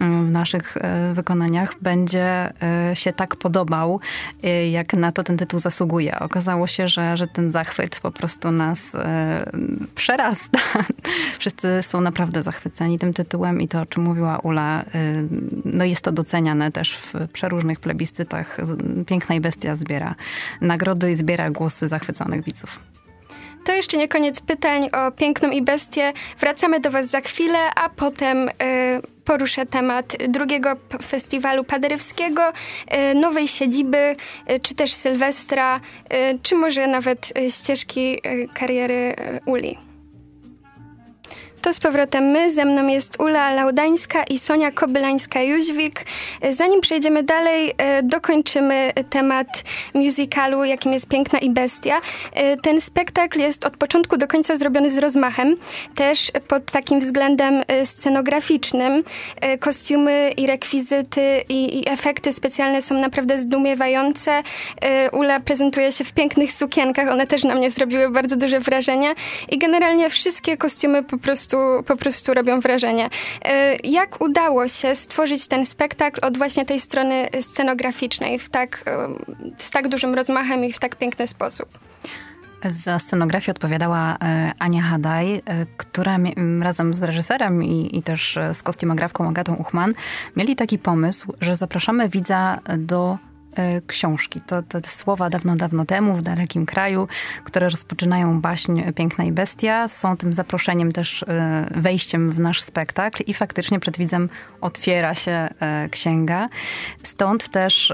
w 0.00 0.30
naszych 0.30 0.76
wykonaniach 1.12 1.74
będzie 1.82 2.52
się 2.94 3.12
tak 3.12 3.36
podobał, 3.36 4.00
jak 4.70 4.92
na 4.92 5.12
to 5.12 5.24
ten 5.24 5.36
tytuł 5.36 5.60
zasługuje. 5.60 6.18
Okazało 6.18 6.66
się, 6.66 6.88
że, 6.88 7.16
że 7.16 7.26
ten 7.26 7.50
zachwyt 7.50 8.00
po 8.00 8.10
prostu 8.10 8.50
nas 8.50 8.96
przerasta. 9.94 10.58
Wszyscy 11.38 11.82
są 11.82 12.00
naprawdę 12.00 12.42
zachwyceni 12.42 12.98
tym 12.98 13.14
tytułem 13.14 13.60
i 13.60 13.68
to, 13.68 13.80
o 13.80 13.86
czym 13.86 14.02
mówiła 14.02 14.38
Ula, 14.38 14.84
no 15.64 15.84
jest 15.84 15.97
jest 15.98 16.04
to 16.04 16.12
doceniane 16.12 16.72
też 16.72 16.96
w 16.96 17.14
przeróżnych 17.32 17.80
plebiscytach. 17.80 18.56
Piękna 19.06 19.34
i 19.34 19.40
bestia 19.40 19.76
zbiera 19.76 20.14
nagrody 20.60 21.10
i 21.10 21.14
zbiera 21.14 21.50
głosy 21.50 21.88
zachwyconych 21.88 22.44
widzów. 22.44 22.78
to 23.64 23.72
jeszcze 23.72 23.96
nie 23.96 24.08
koniec 24.08 24.40
pytań 24.40 24.88
o 24.92 25.10
Piękną 25.12 25.50
i 25.50 25.62
Bestię. 25.62 26.12
Wracamy 26.40 26.80
do 26.80 26.90
Was 26.90 27.06
za 27.06 27.20
chwilę, 27.20 27.58
a 27.76 27.88
potem 27.88 28.50
poruszę 29.24 29.66
temat 29.66 30.16
drugiego 30.28 30.76
festiwalu 31.02 31.64
paderewskiego, 31.64 32.52
nowej 33.14 33.48
siedziby, 33.48 34.16
czy 34.62 34.74
też 34.74 34.92
Sylwestra, 34.92 35.80
czy 36.42 36.54
może 36.54 36.86
nawet 36.86 37.32
ścieżki 37.48 38.20
kariery 38.54 39.14
Uli. 39.46 39.87
To 41.62 41.72
z 41.72 41.80
powrotem 41.80 42.24
my, 42.24 42.50
ze 42.50 42.64
mną 42.64 42.86
jest 42.86 43.20
Ula 43.20 43.52
Laudańska 43.52 44.24
i 44.24 44.38
Sonia 44.38 44.70
Kobylańska-Jóźwik. 44.70 46.04
Zanim 46.50 46.80
przejdziemy 46.80 47.22
dalej, 47.22 47.74
e, 47.78 48.02
dokończymy 48.02 48.92
temat 49.10 49.46
musicalu, 49.94 50.64
jakim 50.64 50.92
jest 50.92 51.08
Piękna 51.08 51.38
i 51.38 51.50
Bestia. 51.50 52.00
E, 52.32 52.56
ten 52.56 52.80
spektakl 52.80 53.40
jest 53.40 53.64
od 53.64 53.76
początku 53.76 54.16
do 54.16 54.28
końca 54.28 54.56
zrobiony 54.56 54.90
z 54.90 54.98
rozmachem, 54.98 55.56
też 55.94 56.32
pod 56.48 56.64
takim 56.64 57.00
względem 57.00 57.62
e, 57.66 57.86
scenograficznym. 57.86 59.04
Kostiumy 59.60 60.30
i 60.36 60.46
rekwizyty 60.46 61.20
i, 61.48 61.78
i 61.78 61.88
efekty 61.88 62.32
specjalne 62.32 62.82
są 62.82 62.94
naprawdę 62.94 63.38
zdumiewające. 63.38 64.42
Ula 65.12 65.40
prezentuje 65.40 65.92
się 65.92 66.04
w 66.04 66.12
pięknych 66.12 66.52
sukienkach, 66.52 67.08
one 67.08 67.26
też 67.26 67.44
na 67.44 67.54
mnie 67.54 67.70
zrobiły 67.70 68.10
bardzo 68.10 68.36
duże 68.36 68.60
wrażenie 68.60 69.14
i 69.50 69.58
generalnie 69.58 70.10
wszystkie 70.10 70.56
kostiumy 70.56 71.02
po 71.02 71.18
prostu 71.18 71.47
po 71.86 71.96
prostu 71.96 72.34
robią 72.34 72.60
wrażenie. 72.60 73.08
E, 73.42 73.76
jak 73.84 74.20
udało 74.20 74.68
się 74.68 74.94
stworzyć 74.94 75.48
ten 75.48 75.66
spektakl 75.66 76.26
od 76.26 76.38
właśnie 76.38 76.64
tej 76.66 76.80
strony 76.80 77.28
scenograficznej 77.40 78.38
w 78.38 78.50
tak, 78.50 78.82
e, 78.86 79.08
z 79.58 79.70
tak 79.70 79.88
dużym 79.88 80.14
rozmachem 80.14 80.64
i 80.64 80.72
w 80.72 80.78
tak 80.78 80.96
piękny 80.96 81.26
sposób? 81.26 81.78
Za 82.64 82.98
scenografię 82.98 83.52
odpowiadała 83.52 84.16
e, 84.22 84.52
Ania 84.58 84.82
Hadaj, 84.82 85.42
która 85.76 86.18
razem 86.60 86.94
z 86.94 87.02
reżyserem 87.02 87.64
i, 87.64 87.98
i, 87.98 88.02
też 88.02 88.38
z 88.52 88.62
kostiumografką 88.62 89.28
Agatą 89.28 89.54
Uchman 89.54 89.94
mieli 90.36 90.56
taki 90.56 90.78
pomysł, 90.78 91.32
że 91.40 91.54
zapraszamy 91.54 92.08
widza 92.08 92.58
do 92.78 93.18
książki. 93.86 94.40
To, 94.40 94.62
to 94.62 94.80
słowa 94.86 95.30
dawno, 95.30 95.56
dawno 95.56 95.84
temu 95.84 96.14
w 96.14 96.22
dalekim 96.22 96.66
kraju, 96.66 97.08
które 97.44 97.68
rozpoczynają 97.68 98.40
baśń 98.40 98.82
Piękna 98.94 99.24
i 99.24 99.32
Bestia, 99.32 99.88
są 99.88 100.16
tym 100.16 100.32
zaproszeniem 100.32 100.92
też 100.92 101.22
e, 101.22 101.68
wejściem 101.70 102.32
w 102.32 102.38
nasz 102.38 102.60
spektakl 102.62 103.22
i 103.26 103.34
faktycznie 103.34 103.80
przed 103.80 103.98
widzem 103.98 104.28
otwiera 104.60 105.14
się 105.14 105.30
e, 105.30 105.88
księga. 105.90 106.48
Stąd 107.02 107.48
też 107.48 107.92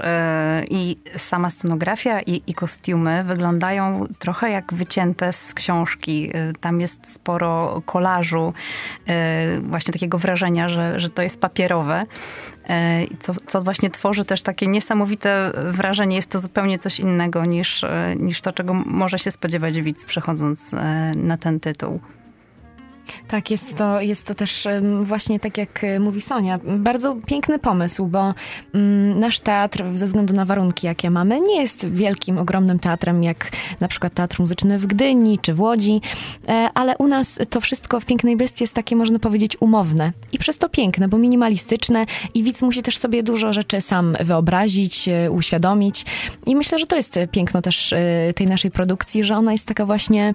i 0.69 0.97
sama 1.17 1.49
scenografia 1.49 2.21
i, 2.21 2.41
i 2.47 2.53
kostiumy 2.53 3.23
wyglądają 3.23 4.05
trochę 4.19 4.49
jak 4.49 4.73
wycięte 4.73 5.33
z 5.33 5.53
książki. 5.53 6.31
Tam 6.61 6.81
jest 6.81 7.13
sporo 7.13 7.81
kolażu, 7.85 8.53
właśnie 9.61 9.93
takiego 9.93 10.17
wrażenia, 10.17 10.69
że, 10.69 10.99
że 10.99 11.09
to 11.09 11.21
jest 11.21 11.39
papierowe. 11.39 12.05
E, 12.69 13.05
co, 13.19 13.33
co 13.47 13.61
właśnie 13.61 13.89
tworzy 13.89 14.25
też 14.25 14.41
takie 14.41 14.67
niesamowite 14.67 15.51
wrażenie. 15.71 16.15
Jest 16.15 16.31
to 16.31 16.39
zupełnie 16.39 16.79
coś 16.79 16.99
innego 16.99 17.45
niż, 17.45 17.83
e, 17.83 18.15
niż 18.19 18.41
to, 18.41 18.53
czego 18.53 18.73
może 18.73 19.19
się 19.19 19.31
spodziewać 19.31 19.81
widz 19.81 20.05
przechodząc 20.05 20.73
e, 20.73 21.11
na 21.15 21.37
ten 21.37 21.59
tytuł. 21.59 21.99
Tak, 23.27 23.51
jest 23.51 23.75
to, 23.75 24.01
jest 24.01 24.27
to 24.27 24.35
też 24.35 24.67
właśnie 25.01 25.39
tak 25.39 25.57
jak 25.57 25.83
e, 25.83 25.99
mówi 25.99 26.21
Sonia, 26.21 26.59
bardzo 26.77 27.15
piękny 27.27 27.59
pomysł, 27.59 28.07
bo 28.07 28.33
mm, 28.73 29.19
nasz 29.19 29.39
teatr 29.39 29.83
ze 29.93 30.05
względu 30.05 30.33
na 30.33 30.45
warunki, 30.45 30.87
jakie 30.87 31.09
mamy, 31.09 31.41
nie 31.41 31.61
jest 31.61 31.89
wielkim, 31.89 32.37
ogromnym 32.37 32.79
teatrem, 32.79 33.23
jak 33.23 33.51
na 33.79 33.87
przykład 33.87 34.13
Teatr 34.13 34.39
Muzyczny 34.39 34.79
w 34.79 34.85
Gdyni 34.85 35.39
czy 35.39 35.53
w 35.53 35.61
Łodzi, 35.61 36.01
e, 36.47 36.69
ale 36.73 36.97
u 36.97 37.07
nas 37.07 37.39
to 37.49 37.61
wszystko 37.61 37.99
w 37.99 38.05
Pięknej 38.05 38.37
Bestii 38.37 38.63
jest 38.63 38.73
takie, 38.73 38.95
można 38.95 39.19
powiedzieć, 39.19 39.57
umowne. 39.59 40.11
I 40.31 40.39
przez 40.39 40.57
to 40.57 40.69
piękne, 40.69 41.07
bo 41.07 41.17
minimalistyczne 41.17 42.05
i 42.33 42.43
widz 42.43 42.61
musi 42.61 42.81
też 42.81 42.97
sobie 42.97 43.23
dużo 43.23 43.53
rzeczy 43.53 43.81
sam 43.81 44.17
wyobrazić, 44.19 45.07
e, 45.07 45.31
uświadomić. 45.31 46.05
I 46.45 46.55
myślę, 46.55 46.79
że 46.79 46.87
to 46.87 46.95
jest 46.95 47.19
piękno 47.31 47.61
też 47.61 47.93
tej 48.35 48.47
naszej 48.47 48.71
produkcji, 48.71 49.23
że 49.23 49.37
ona 49.37 49.51
jest 49.51 49.65
taka 49.65 49.85
właśnie, 49.85 50.33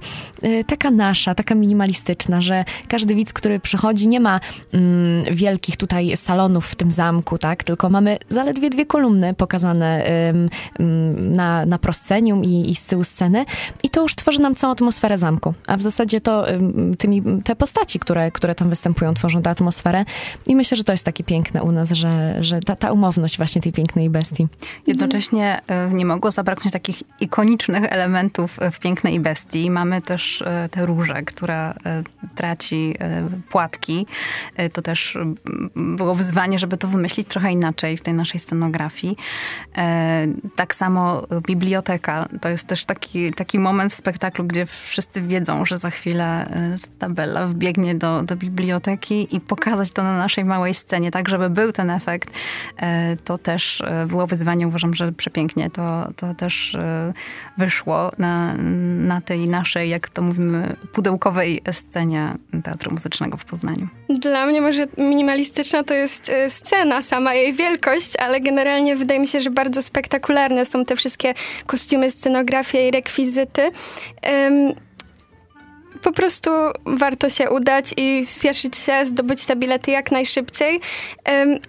taka 0.67 0.91
nasza, 0.91 1.35
taka 1.35 1.55
minimalistyczna, 1.55 2.41
że 2.41 2.60
każdy 2.89 3.15
widz, 3.15 3.33
który 3.33 3.61
przychodzi, 3.61 4.09
nie 4.09 4.21
ma 4.21 4.41
mm, 4.73 5.35
wielkich 5.35 5.77
tutaj 5.77 6.17
salonów 6.17 6.67
w 6.67 6.75
tym 6.75 6.91
zamku, 6.91 7.39
tak? 7.39 7.65
Tylko 7.65 7.91
mamy 7.91 8.19
zaledwie 8.29 8.71
dwie 8.71 8.87
kolumny 8.87 9.35
pokazane 9.35 10.05
ym, 10.31 10.49
ym, 10.81 11.33
na, 11.33 11.67
na 11.67 11.79
proscenium 11.79 12.45
i, 12.45 12.71
i 12.71 12.75
z 12.75 12.87
tyłu 12.87 13.05
sceny 13.05 13.45
i 13.83 13.91
to 13.91 14.03
już 14.03 14.15
tworzy 14.15 14.41
nam 14.41 14.55
całą 14.55 14.73
atmosferę 14.73 15.19
zamku. 15.19 15.55
A 15.67 15.77
w 15.77 15.83
zasadzie 15.83 16.21
to 16.21 16.51
ym, 16.51 16.95
tymi, 16.99 17.23
te 17.45 17.57
postaci, 17.57 17.99
które, 17.99 18.31
które 18.31 18.55
tam 18.55 18.71
występują, 18.71 19.15
tworzą 19.15 19.43
tę 19.43 19.51
atmosferę 19.51 20.05
i 20.47 20.57
myślę, 20.57 20.77
że 20.77 20.85
to 20.85 20.93
jest 20.93 21.05
takie 21.05 21.25
piękne 21.25 21.63
u 21.63 21.73
nas, 21.73 21.91
że, 21.91 22.45
że 22.45 22.61
ta, 22.61 22.77
ta 22.77 22.93
umowność 22.93 23.37
właśnie 23.37 23.63
tej 23.63 23.73
pięknej 23.73 24.11
bestii. 24.11 24.49
Jednocześnie 24.87 25.61
e, 25.67 25.91
nie 25.91 26.07
mogło 26.07 26.31
zabraknąć 26.31 26.73
takich 26.73 27.03
ikonicznych 27.21 27.93
elementów 27.93 28.59
w 28.73 28.79
pięknej 28.79 29.21
bestii. 29.21 29.71
Mamy 29.71 30.03
też 30.03 30.43
e, 30.43 30.69
tę 30.69 30.87
różę, 30.87 31.23
która 31.23 31.75
traci 32.35 32.50
e, 32.53 33.29
płatki. 33.51 34.07
E, 34.57 34.71
to 34.71 34.83
też 34.83 35.19
było 35.77 36.15
wyzwanie, 36.15 36.59
żeby 36.59 36.77
to 36.77 36.89
wymyślić 36.89 37.29
trochę 37.29 37.53
inaczej 37.53 37.97
w 37.97 38.01
tej 38.01 38.15
naszej 38.15 38.41
scenografii. 38.41 39.17
E, 39.79 40.27
tak 40.57 40.75
samo 40.75 41.27
biblioteka. 41.47 42.29
To 42.41 42.49
jest 42.49 42.67
też 42.67 42.85
taki, 42.85 43.33
taki 43.33 43.59
moment 43.59 43.93
w 43.93 43.97
spektaklu, 43.97 44.45
gdzie 44.45 44.67
wszyscy 44.67 45.23
wiedzą, 45.23 45.65
że 45.65 45.79
za 45.79 45.91
chwilę 45.91 46.47
tabela 46.99 47.47
wbiegnie 47.47 47.95
do, 47.95 48.23
do 48.23 48.37
biblioteki 48.37 49.37
i 49.37 49.41
pokazać 49.41 49.91
to 49.91 50.03
na 50.03 50.19
naszej 50.19 50.45
małej 50.45 50.75
scenie, 50.75 51.11
tak 51.11 51.29
żeby 51.29 51.51
był 51.51 51.73
ten 51.73 51.91
efekt. 51.91 52.31
To 53.25 53.39
też 53.39 53.83
było 54.07 54.27
wyzwanie. 54.27 54.69
Uważam, 54.69 54.95
że 54.95 55.13
przepięknie 55.13 55.71
to, 55.71 56.09
to 56.17 56.35
też 56.35 56.77
wyszło 57.59 58.13
na, 58.19 58.55
na 58.99 59.21
tej 59.21 59.49
naszej, 59.49 59.91
jak 59.91 60.09
to 60.09 60.23
mówimy, 60.23 60.77
pudełkowej 60.93 61.63
scenie 61.73 62.35
Teatru 62.65 62.91
Muzycznego 62.91 63.37
w 63.37 63.45
Poznaniu. 63.45 63.89
Dla 64.09 64.47
mnie 64.47 64.61
może 64.61 64.87
minimalistyczna 64.99 65.85
to 65.85 65.95
jest 65.95 66.29
e, 66.29 66.51
scena, 66.51 67.03
sama 67.03 67.35
jej 67.35 67.53
wielkość, 67.53 68.17
ale 68.17 68.41
generalnie 68.41 68.97
wydaje 68.97 69.21
mi 69.21 69.29
się, 69.29 69.41
że 69.41 69.51
bardzo 69.51 69.83
spektakularne 69.83 70.65
są 70.65 70.85
te 70.85 70.97
wszystkie 70.97 71.35
kostiumy, 71.67 72.11
scenografia 72.11 72.81
i 72.81 72.91
rekwizyty. 72.91 73.63
Um, 73.63 74.75
po 76.03 76.13
prostu 76.13 76.51
warto 76.87 77.29
się 77.29 77.51
udać 77.51 77.95
i 77.97 78.27
spieszyć 78.27 78.77
się, 78.77 79.07
zdobyć 79.07 79.45
te 79.45 79.57
bilety 79.57 79.91
jak 79.91 80.11
najszybciej. 80.11 80.81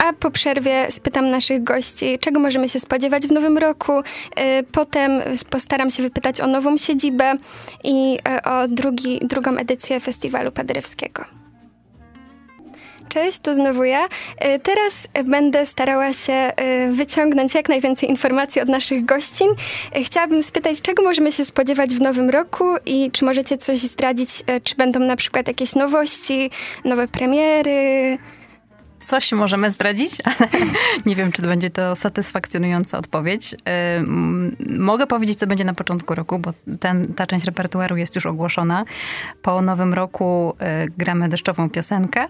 A 0.03 0.13
po 0.13 0.31
przerwie 0.31 0.87
spytam 0.89 1.29
naszych 1.29 1.63
gości, 1.63 2.19
czego 2.19 2.39
możemy 2.39 2.69
się 2.69 2.79
spodziewać 2.79 3.23
w 3.23 3.31
nowym 3.31 3.57
roku. 3.57 3.91
E, 4.35 4.63
potem 4.63 5.11
postaram 5.49 5.89
się 5.89 6.03
wypytać 6.03 6.41
o 6.41 6.47
nową 6.47 6.77
siedzibę 6.77 7.35
i 7.83 8.19
e, 8.27 8.43
o 8.43 8.67
drugi, 8.67 9.19
drugą 9.21 9.57
edycję 9.57 9.99
Festiwalu 9.99 10.51
Paderewskiego. 10.51 11.40
Cześć, 13.11 13.39
to 13.39 13.53
znowu 13.53 13.83
ja. 13.83 14.07
E, 14.37 14.59
teraz 14.59 15.07
będę 15.25 15.65
starała 15.65 16.13
się 16.13 16.33
e, 16.33 16.91
wyciągnąć 16.91 17.53
jak 17.53 17.69
najwięcej 17.69 18.09
informacji 18.09 18.61
od 18.61 18.69
naszych 18.69 19.05
gościn. 19.05 19.47
E, 19.95 20.03
chciałabym 20.03 20.43
spytać, 20.43 20.81
czego 20.81 21.03
możemy 21.03 21.31
się 21.31 21.45
spodziewać 21.45 21.89
w 21.95 22.01
nowym 22.01 22.29
roku 22.29 22.65
i 22.85 23.11
czy 23.11 23.25
możecie 23.25 23.57
coś 23.57 23.79
zdradzić, 23.79 24.29
czy 24.63 24.75
będą 24.75 24.99
na 24.99 25.15
przykład 25.15 25.47
jakieś 25.47 25.75
nowości, 25.75 26.51
nowe 26.85 27.07
premiery, 27.07 28.17
Coś 29.03 29.31
możemy 29.31 29.71
zdradzić, 29.71 30.11
ale 30.29 30.49
nie 31.05 31.15
wiem, 31.15 31.31
czy 31.31 31.41
będzie 31.41 31.69
to 31.69 31.95
satysfakcjonująca 31.95 32.97
odpowiedź. 32.97 33.55
Mogę 34.79 35.07
powiedzieć, 35.07 35.39
co 35.39 35.47
będzie 35.47 35.63
na 35.63 35.73
początku 35.73 36.15
roku, 36.15 36.39
bo 36.39 36.53
ten, 36.79 37.13
ta 37.13 37.27
część 37.27 37.45
repertuaru 37.45 37.97
jest 37.97 38.15
już 38.15 38.25
ogłoszona. 38.25 38.85
Po 39.41 39.61
nowym 39.61 39.93
roku 39.93 40.53
gramy 40.97 41.29
deszczową 41.29 41.69
piosenkę. 41.69 42.27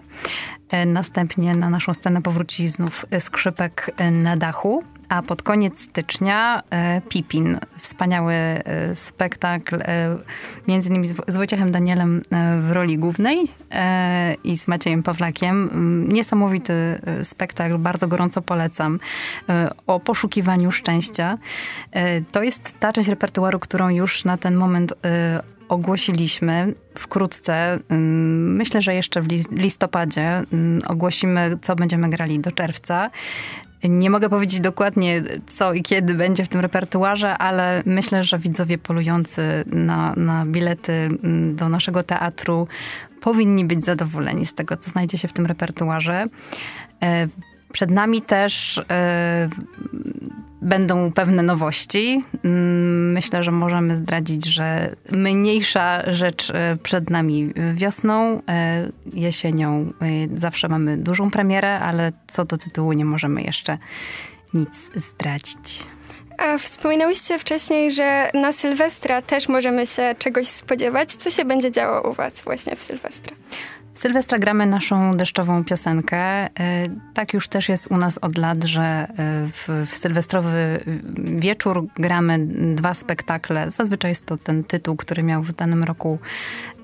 Następnie 0.86 1.54
na 1.54 1.70
naszą 1.70 1.94
scenę 1.94 2.22
powróci 2.22 2.68
znów 2.68 3.06
skrzypek 3.18 3.90
na 4.12 4.36
dachu 4.36 4.84
a 5.12 5.22
pod 5.22 5.42
koniec 5.42 5.80
stycznia 5.80 6.62
e, 6.70 7.00
Pipin, 7.08 7.58
wspaniały 7.80 8.34
e, 8.34 8.94
spektakl, 8.94 9.74
e, 9.74 10.16
między 10.68 10.88
innymi 10.88 11.08
z 11.08 11.36
Wojciechem 11.36 11.72
Danielem 11.72 12.22
w 12.60 12.70
roli 12.70 12.98
głównej 12.98 13.48
i 14.44 14.58
z 14.58 14.68
Maciejem 14.68 15.02
Pawlakiem. 15.02 15.70
Mm, 15.72 16.12
niesamowity 16.12 16.72
spektakl, 17.22 17.78
bardzo 17.78 18.08
gorąco 18.08 18.42
polecam, 18.42 18.98
o 19.86 20.00
poszukiwaniu 20.00 20.72
szczęścia. 20.72 21.38
To 22.32 22.42
jest 22.42 22.80
ta 22.80 22.92
część 22.92 23.08
repertuaru, 23.08 23.58
którą 23.58 23.88
już 23.88 24.24
na 24.24 24.36
ten 24.36 24.54
moment 24.54 24.94
ogłosiliśmy 25.68 26.74
wkrótce, 26.98 27.78
mm, 27.88 28.56
myślę, 28.56 28.82
że 28.82 28.94
jeszcze 28.94 29.22
w 29.22 29.28
listopadzie 29.52 30.42
mm, 30.52 30.80
ogłosimy, 30.88 31.58
co 31.62 31.76
będziemy 31.76 32.10
grali 32.10 32.38
do 32.38 32.52
czerwca. 32.52 33.10
Nie 33.88 34.10
mogę 34.10 34.28
powiedzieć 34.28 34.60
dokładnie, 34.60 35.22
co 35.46 35.72
i 35.72 35.82
kiedy 35.82 36.14
będzie 36.14 36.44
w 36.44 36.48
tym 36.48 36.60
repertuarze, 36.60 37.38
ale 37.38 37.82
myślę, 37.86 38.24
że 38.24 38.38
widzowie 38.38 38.78
polujący 38.78 39.42
na, 39.66 40.14
na 40.16 40.46
bilety 40.46 40.92
mm, 40.92 41.56
do 41.56 41.68
naszego 41.68 42.02
teatru 42.02 42.68
powinni 43.20 43.64
być 43.64 43.84
zadowoleni 43.84 44.46
z 44.46 44.54
tego, 44.54 44.76
co 44.76 44.90
znajdzie 44.90 45.18
się 45.18 45.28
w 45.28 45.32
tym 45.32 45.46
repertuarze. 45.46 46.26
E, 47.02 47.28
przed 47.72 47.90
nami 47.90 48.22
też 48.22 48.80
e, 48.90 49.48
będą 50.62 51.12
pewne 51.12 51.42
nowości. 51.42 52.24
Mm, 52.44 53.12
myślę, 53.12 53.42
że 53.42 53.50
możemy 53.50 53.96
zdradzić, 53.96 54.46
że 54.46 54.96
mniejsza 55.10 56.12
rzecz 56.12 56.50
e, 56.50 56.76
przed 56.82 57.10
nami 57.10 57.52
wiosną, 57.74 58.42
jesienią. 59.12 59.92
Zawsze 60.34 60.68
mamy 60.68 60.96
dużą 60.96 61.30
premierę, 61.30 61.80
ale 61.80 62.12
co 62.26 62.44
do 62.44 62.58
tytułu 62.58 62.92
nie 62.92 63.04
możemy 63.04 63.42
jeszcze 63.42 63.78
nic 64.54 64.90
zdradzić. 64.94 65.82
A 66.38 66.58
wspominałyście 66.58 67.38
wcześniej, 67.38 67.90
że 67.90 68.30
na 68.34 68.52
Sylwestra 68.52 69.22
też 69.22 69.48
możemy 69.48 69.86
się 69.86 70.14
czegoś 70.18 70.48
spodziewać. 70.48 71.14
Co 71.14 71.30
się 71.30 71.44
będzie 71.44 71.70
działo 71.70 72.10
u 72.10 72.12
Was 72.12 72.42
właśnie 72.42 72.76
w 72.76 72.82
Sylwestra? 72.82 73.36
W 73.94 73.98
Sylwestra 73.98 74.38
gramy 74.38 74.66
naszą 74.66 75.16
deszczową 75.16 75.64
piosenkę. 75.64 76.18
E, 76.18 76.48
tak 77.14 77.34
już 77.34 77.48
też 77.48 77.68
jest 77.68 77.90
u 77.90 77.96
nas 77.96 78.18
od 78.18 78.38
lat, 78.38 78.64
że 78.64 78.82
e, 78.82 79.06
w, 79.46 79.86
w 79.90 79.98
sylwestrowy 79.98 80.80
wieczór 81.16 81.86
gramy 81.96 82.38
dwa 82.74 82.94
spektakle. 82.94 83.70
Zazwyczaj 83.70 84.10
jest 84.10 84.26
to 84.26 84.36
ten 84.36 84.64
tytuł, 84.64 84.96
który 84.96 85.22
miał 85.22 85.42
w 85.42 85.52
danym 85.52 85.84
roku 85.84 86.18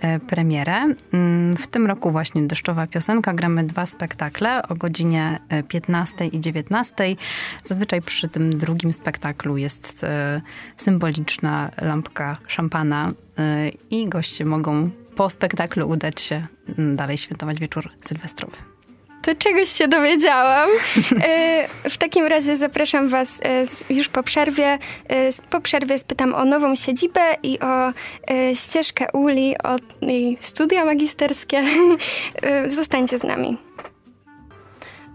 e, 0.00 0.20
premierę. 0.20 0.94
Mm, 1.12 1.56
w 1.56 1.66
tym 1.66 1.86
roku 1.86 2.10
właśnie 2.10 2.42
deszczowa 2.42 2.86
piosenka. 2.86 3.34
Gramy 3.34 3.64
dwa 3.64 3.86
spektakle 3.86 4.62
o 4.68 4.74
godzinie 4.74 5.38
15 5.68 6.26
i 6.26 6.40
19. 6.40 7.16
Zazwyczaj 7.64 8.02
przy 8.02 8.28
tym 8.28 8.58
drugim 8.58 8.92
spektaklu 8.92 9.56
jest 9.56 10.06
symboliczna 10.76 11.70
lampka 11.80 12.36
szampana 12.46 13.12
i 13.90 14.08
goście 14.08 14.44
mogą 14.44 14.90
po 15.18 15.30
spektaklu 15.30 15.88
udać 15.88 16.20
się 16.20 16.46
mm, 16.78 16.96
dalej 16.96 17.18
świętować 17.18 17.58
wieczór 17.58 17.90
sylwestrowy. 18.04 18.56
To 19.22 19.34
czegoś 19.34 19.68
się 19.68 19.88
dowiedziałam. 19.88 20.70
E, 21.24 21.68
w 21.90 21.98
takim 21.98 22.26
razie 22.26 22.56
zapraszam 22.56 23.08
Was 23.08 23.40
e, 23.42 23.94
już 23.94 24.08
po 24.08 24.22
przerwie. 24.22 24.78
E, 25.08 25.30
po 25.50 25.60
przerwie 25.60 25.98
spytam 25.98 26.34
o 26.34 26.44
nową 26.44 26.74
siedzibę 26.74 27.20
i 27.42 27.58
o 27.60 27.92
ścieżkę 28.54 29.06
Uli, 29.12 29.54
o 29.64 29.76
studia 30.40 30.84
magisterskie. 30.84 31.64
Zostańcie 32.78 33.18
z 33.18 33.22
nami. 33.22 33.56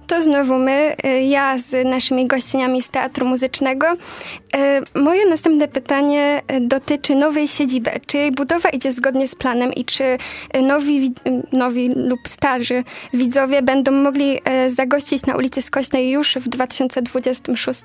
To 0.07 0.21
znowu 0.21 0.59
my, 0.59 0.95
y, 1.05 1.21
ja 1.21 1.57
z 1.57 1.87
naszymi 1.87 2.27
gościniami 2.27 2.81
z 2.81 2.89
Teatru 2.89 3.25
Muzycznego. 3.25 3.87
Y, 3.93 4.99
moje 4.99 5.25
następne 5.25 5.67
pytanie 5.67 6.41
y, 6.51 6.61
dotyczy 6.61 7.15
nowej 7.15 7.47
siedziby. 7.47 7.91
Czy 8.05 8.17
jej 8.17 8.31
budowa 8.31 8.69
idzie 8.69 8.91
zgodnie 8.91 9.27
z 9.27 9.35
planem 9.35 9.73
i 9.73 9.85
czy 9.85 10.17
nowi, 10.61 11.13
nowi 11.53 11.89
lub 11.89 12.19
starzy 12.27 12.83
widzowie 13.13 13.61
będą 13.61 13.91
mogli 13.91 14.39
zagościć 14.67 15.25
na 15.25 15.35
ulicy 15.35 15.61
Skośnej 15.61 16.11
już 16.11 16.35
w 16.35 16.49
2026? 16.49 17.83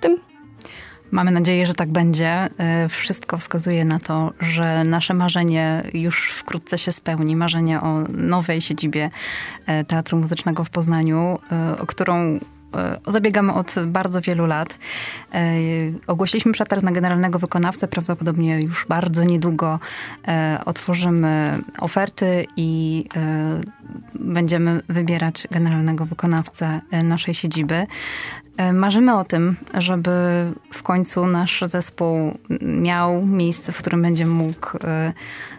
Mamy 1.11 1.31
nadzieję, 1.31 1.67
że 1.67 1.75
tak 1.75 1.91
będzie. 1.91 2.49
E, 2.59 2.89
wszystko 2.89 3.39
wskazuje 3.39 3.85
na 3.85 3.99
to, 3.99 4.33
że 4.41 4.85
nasze 4.85 5.15
marzenie 5.15 5.83
już 5.95 6.31
wkrótce 6.33 6.79
się 6.79 6.93
spełni. 6.93 7.37
Marzenie 7.37 7.81
o 7.81 8.03
nowej 8.09 8.61
siedzibie 8.61 9.11
e, 9.67 9.85
Teatru 9.85 10.19
Muzycznego 10.19 10.65
w 10.65 10.71
Poznaniu, 10.71 11.39
e, 11.53 11.79
o 11.79 11.87
którą 11.87 12.39
zabiegamy 13.07 13.53
od 13.55 13.75
bardzo 13.87 14.21
wielu 14.21 14.47
lat. 14.47 14.79
Ogłosiliśmy 16.07 16.53
przetarg 16.53 16.83
na 16.83 16.93
generalnego 16.93 17.39
wykonawcę. 17.39 17.89
Prawdopodobnie 17.89 18.61
już 18.61 18.87
bardzo 18.89 19.25
niedługo 19.25 19.79
otworzymy 20.65 21.59
oferty 21.81 22.47
i 22.57 23.05
będziemy 24.21 24.81
wybierać 24.89 25.49
generalnego 25.51 26.07
wykonawcę 26.07 26.81
naszej 27.05 27.35
siedziby. 27.35 27.87
E, 28.59 28.73
marzymy 28.73 29.17
o 29.17 29.25
tym, 29.25 29.57
żeby 29.79 30.11
w 30.73 30.83
końcu 30.83 31.27
nasz 31.27 31.63
zespół 31.67 32.39
miał 32.63 33.27
miejsce, 33.27 33.73
w 33.73 33.79
którym 33.79 34.03
będzie 34.03 34.27
mógł 34.27 34.79
e, 34.85 35.13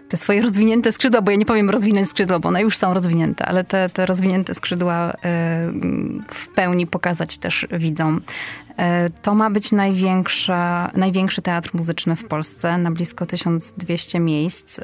te 0.09 0.17
swoje 0.17 0.41
rozwinięte 0.41 0.91
skrzydła, 0.91 1.21
bo 1.21 1.31
ja 1.31 1.38
nie 1.38 1.45
powiem 1.45 1.69
rozwinąć 1.69 2.09
skrzydła, 2.09 2.39
bo 2.39 2.49
one 2.49 2.62
już 2.62 2.77
są 2.77 2.93
rozwinięte, 2.93 3.45
ale 3.45 3.63
te, 3.63 3.89
te 3.89 4.05
rozwinięte 4.05 4.53
skrzydła 4.53 5.12
e, 5.12 5.13
w 6.27 6.47
pełni 6.55 6.88
pokazać 6.88 7.38
też 7.38 7.67
widzom. 7.71 8.21
To 9.21 9.35
ma 9.35 9.49
być 9.49 9.71
największa, 9.71 10.91
największy 10.95 11.41
teatr 11.41 11.69
muzyczny 11.73 12.15
w 12.15 12.25
Polsce, 12.25 12.77
na 12.77 12.91
blisko 12.91 13.25
1200 13.25 14.19
miejsc. 14.19 14.79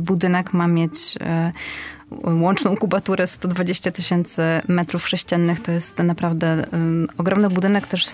Budynek 0.00 0.52
ma 0.52 0.68
mieć 0.68 1.18
łączną 2.40 2.76
kubaturę 2.76 3.26
120 3.26 3.90
tysięcy 3.90 4.42
metrów 4.68 5.08
sześciennych. 5.08 5.60
To 5.60 5.72
jest 5.72 5.98
naprawdę 5.98 6.64
ogromny 7.18 7.48
budynek, 7.48 7.86
też 7.86 8.06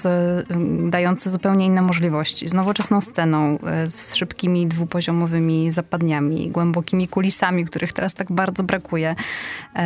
dający 0.89 1.31
zupełnie 1.31 1.67
inne 1.67 1.83
możliwości. 1.83 2.49
Z 2.49 2.55
nowoczesną 2.55 3.01
sceną, 3.01 3.59
y, 3.87 3.91
z 3.91 4.15
szybkimi 4.15 4.67
dwupoziomowymi 4.67 5.73
zapadniami, 5.73 6.51
głębokimi 6.51 7.09
kulisami, 7.09 7.65
których 7.65 7.93
teraz 7.93 8.15
tak 8.15 8.33
bardzo 8.33 8.63
brakuje, 8.63 9.15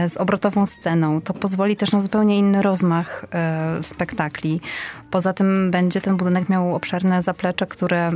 y, 0.04 0.08
z 0.08 0.16
obrotową 0.16 0.66
sceną. 0.66 1.20
To 1.20 1.34
pozwoli 1.34 1.76
też 1.76 1.92
na 1.92 2.00
zupełnie 2.00 2.38
inny 2.38 2.62
rozmach 2.62 3.24
y, 3.80 3.82
spektakli. 3.82 4.60
Poza 5.10 5.32
tym 5.32 5.70
będzie 5.70 6.00
ten 6.00 6.16
budynek 6.16 6.48
miał 6.48 6.74
obszerne 6.74 7.22
zaplecze, 7.22 7.66
które 7.66 8.10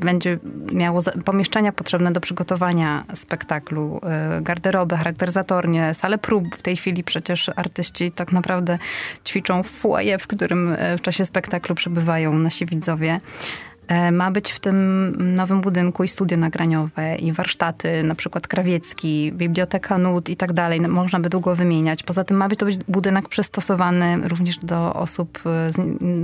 będzie 0.00 0.38
miało 0.72 1.00
pomieszczenia 1.24 1.72
potrzebne 1.72 2.12
do 2.12 2.20
przygotowania 2.20 3.04
spektaklu, 3.14 4.00
garderoby, 4.58 4.96
charakteryzatornie, 4.96 5.94
sale 5.94 6.18
prób. 6.18 6.56
W 6.56 6.62
tej 6.62 6.76
chwili 6.76 7.04
przecież 7.04 7.50
artyści 7.56 8.10
tak 8.10 8.32
naprawdę 8.32 8.78
ćwiczą 9.24 9.62
w 9.62 9.70
foyer, 9.70 10.20
w 10.20 10.26
którym 10.26 10.72
y, 10.72 10.96
w 10.98 11.00
czasie 11.00 11.24
spektaklu 11.24 11.74
przebywają 11.74 12.32
nasi 12.32 12.66
widzowie. 12.66 13.20
E, 13.88 14.12
ma 14.12 14.30
być 14.30 14.52
w 14.52 14.60
tym 14.60 15.14
nowym 15.34 15.60
budynku 15.60 16.04
i 16.04 16.08
studio 16.08 16.38
nagraniowe, 16.38 17.16
i 17.16 17.32
warsztaty, 17.32 18.02
na 18.02 18.14
przykład 18.14 18.46
krawiecki, 18.46 19.32
biblioteka 19.32 19.98
nut 19.98 20.28
i 20.28 20.36
tak 20.36 20.52
dalej. 20.52 20.80
No, 20.80 20.88
można 20.88 21.20
by 21.20 21.28
długo 21.28 21.56
wymieniać. 21.56 22.02
Poza 22.02 22.24
tym 22.24 22.36
ma 22.36 22.48
być 22.48 22.58
to 22.58 22.66
być 22.66 22.76
budynek 22.88 23.28
przystosowany 23.28 24.28
również 24.28 24.58
do 24.58 24.94
osób, 24.94 25.38
e, 25.46 25.70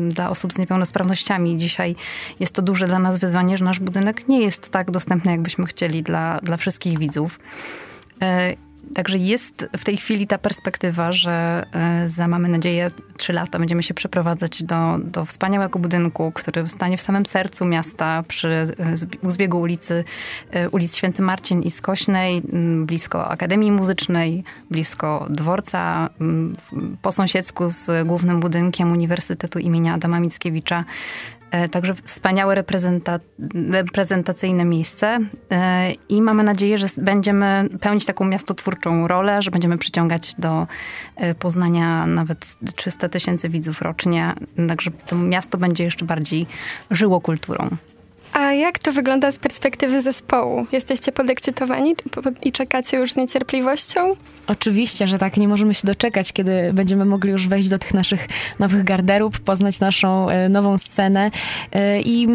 dla 0.09 0.31
osób 0.31 0.53
z 0.53 0.59
niepełnosprawnościami. 0.59 1.57
Dzisiaj 1.57 1.97
jest 2.41 2.55
to 2.55 2.63
duże 2.63 2.87
dla 2.87 2.99
nas 2.99 3.19
wyzwanie, 3.19 3.59
że 3.59 3.65
nasz 3.65 3.81
budynek 3.81 4.29
nie 4.29 4.41
jest 4.41 4.71
tak 4.71 4.91
dostępny, 4.91 5.31
jakbyśmy 5.31 5.67
chcieli 5.67 6.03
dla, 6.03 6.39
dla 6.43 6.57
wszystkich 6.57 6.99
widzów. 6.99 7.39
E, 8.25 8.57
Także 8.95 9.19
jest 9.19 9.69
w 9.79 9.85
tej 9.85 9.97
chwili 9.97 10.27
ta 10.27 10.39
perspektywa, 10.39 11.13
że 11.13 11.65
e, 11.73 12.09
za 12.09 12.29
mamy 12.29 12.49
nadzieję 12.49 12.91
trzy 13.17 13.33
lata 13.33 13.59
będziemy 13.59 13.83
się 13.83 13.95
przeprowadzać 13.95 14.63
do, 14.63 14.99
do 14.99 15.25
wspaniałego 15.25 15.79
budynku, 15.79 16.33
który 16.33 16.67
stanie 16.67 16.97
w 16.97 17.01
samym 17.01 17.27
sercu 17.27 17.65
miasta 17.65 18.23
przy 18.29 18.49
e, 18.49 19.31
zbiegu 19.31 19.61
ulicy, 19.61 20.05
ulic 20.71 20.97
Święty 20.97 21.23
Marcin 21.23 21.63
i 21.63 21.71
Skośnej, 21.71 22.43
blisko 22.87 23.29
Akademii 23.29 23.73
Muzycznej, 23.73 24.45
blisko 24.71 25.27
dworca, 25.31 26.11
po 27.03 27.13
sąsiedzku 27.13 27.69
z 27.69 28.07
głównym 28.07 28.41
budynkiem 28.41 28.93
Uniwersytetu 28.93 29.59
imienia 29.59 29.95
Adama 29.95 30.21
Mickiewicza. 30.21 30.85
E, 31.55 31.69
także 31.69 31.95
wspaniałe 32.05 32.55
reprezenta 32.55 33.21
reprezentacyjne 33.71 34.65
miejsce 34.65 35.19
e, 35.51 35.93
i 36.09 36.23
mamy 36.23 36.43
nadzieję, 36.43 36.79
że 36.79 36.87
będziemy 36.99 37.69
pełnić 37.81 38.05
taką 38.05 38.25
miastotwórczą 38.25 39.09
rolę, 39.09 39.43
że 39.43 39.51
będziemy 39.51 39.79
przyciągać 39.79 40.35
do 40.39 40.67
e, 41.17 41.35
Poznania 41.35 42.07
nawet 42.07 42.57
300 42.77 43.09
tysięcy 43.09 43.49
widzów 43.49 43.83
rocznie. 43.83 44.33
Także 44.69 44.91
to 44.91 45.17
miasto 45.17 45.59
będzie 45.59 45.85
jeszcze 45.85 46.05
bardziej 46.05 46.47
żyło 46.91 47.21
kulturą. 47.21 47.69
A 48.35 48.53
jak 48.53 48.79
to 48.79 48.93
wygląda 48.93 49.33
z 49.33 49.39
perspektywy 49.39 50.01
zespołu? 50.01 50.67
Jesteście 50.73 51.13
podekscytowani 51.13 51.95
i 52.43 52.53
czekacie 52.53 52.97
już 52.97 53.13
z 53.13 53.17
niecierpliwością? 53.17 54.01
Oczywiście, 54.47 55.09
że 55.09 55.19
tak. 55.19 55.37
Nie 55.37 55.49
możemy 55.49 55.75
się 55.75 55.87
doczekać, 55.87 56.33
kiedy 56.33 56.71
będziemy 56.73 57.05
mogli 57.05 57.31
już 57.31 57.49
wejść 57.49 57.69
do 57.69 57.79
tych 57.79 57.95
naszych 57.95 58.27
nowych 58.59 58.85
garderób, 58.85 59.39
poznać 59.39 59.81
naszą 59.81 60.29
e, 60.29 60.49
nową 60.49 60.79
scenę 60.79 61.31
e, 61.73 62.01
i 62.01 62.29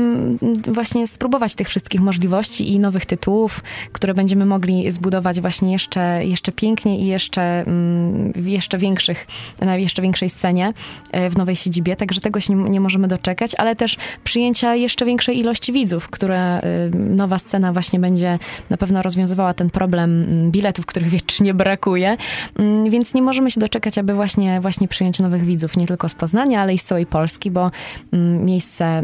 właśnie 0.68 1.08
spróbować 1.08 1.56
tych 1.56 1.70
wszystkich 1.70 2.02
możliwości 2.02 2.74
i 2.74 2.80
nowych 2.80 3.06
tytułów, 3.06 3.64
które 3.92 4.14
będziemy 4.14 4.46
mogli 4.46 4.92
zbudować 4.92 5.42
właśnie 5.42 5.72
jeszcze, 5.72 6.26
jeszcze 6.26 6.52
piękniej 6.52 7.02
i 7.02 7.08
jeszcze 7.08 7.42
mm, 7.42 8.34
jeszcze 8.36 8.78
większych, 8.78 9.28
na 9.62 9.78
jeszcze 9.78 10.02
większej 10.02 10.30
scenie 10.30 10.74
e, 11.12 11.30
w 11.30 11.38
nowej 11.38 11.56
siedzibie. 11.56 11.96
Także 11.96 12.22
tego 12.22 12.40
się 12.40 12.56
nie 12.56 12.80
możemy 12.80 13.08
doczekać, 13.08 13.56
ale 13.56 13.76
też 13.76 13.98
przyjęcia 14.24 14.76
jeszcze 14.76 15.06
większej 15.06 15.40
ilości 15.40 15.74
widzów 15.74 15.89
widzów, 15.90 16.10
które 16.10 16.62
nowa 16.94 17.40
scena 17.40 17.74
właśnie 17.74 18.00
będzie 18.00 18.40
na 18.70 18.78
pewno 18.78 19.02
rozwiązywała 19.02 19.54
ten 19.54 19.70
problem 19.70 20.24
mm, 20.24 20.52
biletów, 20.52 20.86
których 20.86 21.10
wiecznie 21.20 21.54
brakuje, 21.54 22.18
mm, 22.60 22.90
więc 22.90 23.14
nie 23.14 23.22
możemy 23.22 23.52
się 23.52 23.60
doczekać, 23.60 23.98
aby 23.98 24.14
właśnie, 24.14 24.62
właśnie 24.62 24.88
przyjąć 24.88 25.20
nowych 25.20 25.44
widzów, 25.44 25.78
nie 25.78 25.88
tylko 25.88 26.10
z 26.10 26.16
Poznania, 26.16 26.62
ale 26.62 26.74
i 26.74 26.78
z 26.78 26.84
całej 26.84 27.06
Polski, 27.06 27.52
bo 27.52 27.72
mm, 28.14 28.46
miejsce, 28.46 29.04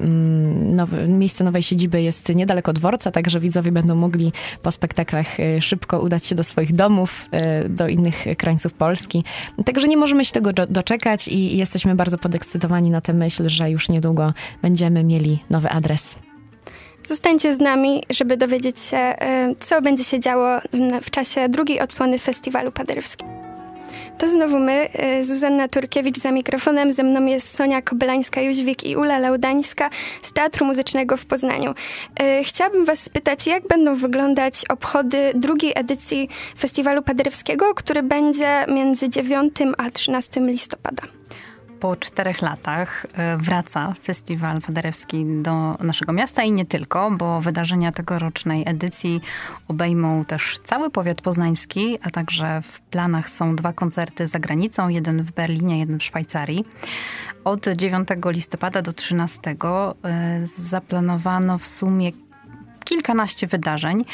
miejsce 1.07 1.43
nowej 1.43 1.63
siedziby 1.63 2.01
jest 2.01 2.35
niedaleko 2.35 2.73
dworca, 2.73 3.11
także 3.11 3.39
widzowie 3.39 3.71
będą 3.71 3.95
mogli 3.95 4.31
po 4.61 4.71
spektaklach 4.71 5.39
y, 5.39 5.61
szybko 5.61 5.99
udać 5.99 6.25
się 6.25 6.35
do 6.35 6.43
swoich 6.43 6.73
domów, 6.73 7.29
y, 7.65 7.69
do 7.69 7.87
innych 7.87 8.25
krańców 8.37 8.73
Polski. 8.73 9.23
Także 9.65 9.87
nie 9.87 9.97
możemy 9.97 10.25
się 10.25 10.31
tego 10.31 10.53
doczekać 10.53 11.27
i 11.27 11.57
jesteśmy 11.57 11.95
bardzo 11.95 12.17
podekscytowani 12.17 12.89
na 12.89 13.01
tę 13.01 13.13
myśl, 13.13 13.49
że 13.49 13.71
już 13.71 13.89
niedługo 13.89 14.33
będziemy 14.61 15.03
mieli 15.03 15.39
nowy 15.49 15.69
adres. 15.69 16.15
Zostańcie 17.05 17.53
z 17.53 17.59
nami, 17.59 18.03
żeby 18.09 18.37
dowiedzieć 18.37 18.79
się, 18.79 19.15
y, 19.51 19.55
co 19.55 19.81
będzie 19.81 20.03
się 20.03 20.19
działo 20.19 20.47
w 21.01 21.09
czasie 21.09 21.49
drugiej 21.49 21.81
odsłony 21.81 22.19
festiwalu 22.19 22.71
paderewskiego. 22.71 23.45
To 24.17 24.29
znowu 24.29 24.59
my, 24.59 24.89
y, 25.19 25.23
Zuzanna 25.23 25.67
Turkiewicz 25.67 26.17
za 26.17 26.31
mikrofonem. 26.31 26.91
Ze 26.91 27.03
mną 27.03 27.25
jest 27.25 27.55
Sonia 27.55 27.81
Kobelańska-Jóźwik 27.81 28.85
i 28.85 28.95
Ula 28.95 29.19
Laudańska 29.19 29.89
z 30.21 30.33
Teatru 30.33 30.65
Muzycznego 30.65 31.17
w 31.17 31.25
Poznaniu. 31.25 31.71
Y, 32.39 32.43
chciałabym 32.43 32.85
was 32.85 32.99
spytać, 32.99 33.47
jak 33.47 33.67
będą 33.67 33.95
wyglądać 33.95 34.61
obchody 34.69 35.31
drugiej 35.35 35.71
edycji 35.75 36.29
Festiwalu 36.59 37.01
Paderewskiego, 37.01 37.73
który 37.73 38.03
będzie 38.03 38.65
między 38.67 39.09
9 39.09 39.53
a 39.77 39.91
13 39.91 40.41
listopada 40.41 41.03
po 41.79 41.95
czterech 41.95 42.41
latach 42.41 43.05
e, 43.13 43.37
wraca 43.37 43.93
festiwal 44.03 44.61
Paderewski 44.61 45.25
do 45.41 45.77
naszego 45.79 46.13
miasta 46.13 46.43
i 46.43 46.51
nie 46.51 46.65
tylko, 46.65 47.11
bo 47.11 47.41
wydarzenia 47.41 47.91
tegorocznej 47.91 48.63
edycji 48.67 49.21
obejmą 49.67 50.25
też 50.25 50.59
cały 50.63 50.89
powiat 50.89 51.21
poznański, 51.21 51.99
a 52.03 52.09
także 52.09 52.61
w 52.61 52.81
planach 52.81 53.29
są 53.29 53.55
dwa 53.55 53.73
koncerty 53.73 54.27
za 54.27 54.39
granicą, 54.39 54.89
jeden 54.89 55.23
w 55.23 55.31
Berlinie, 55.31 55.79
jeden 55.79 55.99
w 55.99 56.03
Szwajcarii. 56.03 56.65
Od 57.43 57.67
9 57.67 58.07
listopada 58.25 58.81
do 58.81 58.93
13 58.93 59.55
e, 60.03 60.41
zaplanowano 60.45 61.57
w 61.57 61.65
sumie 61.65 62.11
kilkanaście 62.85 63.47
wydarzeń. 63.47 64.05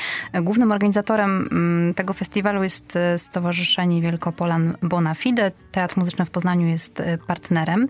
Głównym 0.41 0.71
organizatorem 0.71 1.47
mm, 1.51 1.93
tego 1.93 2.13
festiwalu 2.13 2.63
jest 2.63 2.95
e, 2.95 3.17
Stowarzyszenie 3.17 4.01
Wielkopolan 4.01 4.77
Bona 4.81 5.15
Fide. 5.15 5.51
Teatr 5.71 5.97
Muzyczny 5.97 6.25
w 6.25 6.29
Poznaniu 6.29 6.67
jest 6.67 6.99
e, 6.99 7.17
partnerem, 7.17 7.87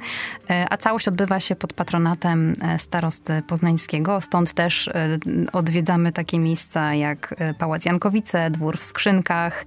e, 0.49 0.65
a 0.69 0.77
całość 0.77 1.07
odbywa 1.07 1.39
się 1.39 1.55
pod 1.55 1.73
patronatem 1.73 2.55
starosty 2.77 3.41
poznańskiego. 3.47 4.21
Stąd 4.21 4.53
też 4.53 4.89
odwiedzamy 5.53 6.11
takie 6.11 6.39
miejsca 6.39 6.93
jak 6.93 7.35
Pałac 7.59 7.85
Jankowice, 7.85 8.51
Dwór 8.51 8.77
w 8.77 8.83
Skrzynkach, 8.83 9.65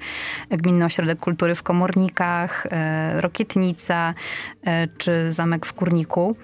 Gminny 0.50 0.85
Ośrodek 0.85 1.18
Kultury 1.18 1.55
w 1.55 1.62
Komornikach, 1.62 2.66
Rokietnica 3.14 4.14
czy 4.98 5.33
Zamek 5.33 5.66
w 5.66 5.72
Kurniku. 5.72 6.37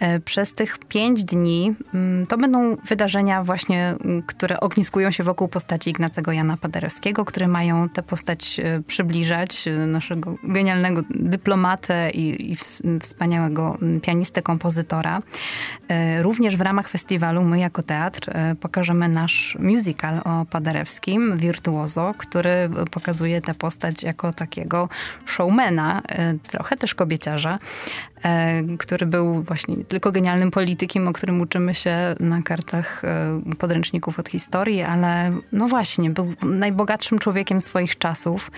E, 0.00 0.20
przez 0.20 0.54
tych 0.54 0.78
pięć 0.78 1.24
dni 1.24 1.74
mm, 1.94 2.26
to 2.26 2.38
będą 2.38 2.76
wydarzenia 2.76 3.44
właśnie, 3.44 3.94
mm, 4.04 4.22
które 4.22 4.60
ogniskują 4.60 5.10
się 5.10 5.24
wokół 5.24 5.48
postaci 5.48 5.90
Ignacego 5.90 6.32
Jana 6.32 6.56
Paderewskiego, 6.56 7.24
które 7.24 7.48
mają 7.48 7.88
tę 7.88 8.02
postać 8.02 8.60
e, 8.60 8.80
przybliżać, 8.86 9.68
e, 9.68 9.86
naszego 9.86 10.34
genialnego 10.44 11.02
dyplomatę 11.10 12.10
i, 12.10 12.52
i 12.52 12.56
wspaniałego 13.00 13.78
mm, 13.82 14.00
pianistę, 14.00 14.42
kompozytora. 14.42 15.22
Również 16.22 16.56
w 16.56 16.60
ramach 16.60 16.88
festiwalu 16.88 17.42
my 17.42 17.58
jako 17.58 17.82
teatr 17.82 18.30
pokażemy 18.60 19.08
nasz 19.08 19.56
musical 19.60 20.20
o 20.24 20.46
Paderewskim, 20.50 21.36
Virtuoso, 21.36 22.14
który 22.18 22.70
pokazuje 22.90 23.40
tę 23.40 23.54
postać 23.54 24.02
jako 24.02 24.32
takiego 24.32 24.88
showmana, 25.26 26.02
trochę 26.50 26.76
też 26.76 26.94
kobieciarza, 26.94 27.58
który 28.78 29.06
był 29.06 29.42
właśnie 29.42 29.76
tylko 29.76 30.12
genialnym 30.12 30.50
politykiem, 30.50 31.08
o 31.08 31.12
którym 31.12 31.40
uczymy 31.40 31.74
się 31.74 32.14
na 32.20 32.42
kartach 32.42 33.04
e, 33.04 33.40
podręczników 33.58 34.18
od 34.18 34.28
historii, 34.28 34.82
ale 34.82 35.30
no 35.52 35.68
właśnie, 35.68 36.10
był 36.10 36.34
najbogatszym 36.42 37.18
człowiekiem 37.18 37.60
swoich 37.60 37.98
czasów, 37.98 38.50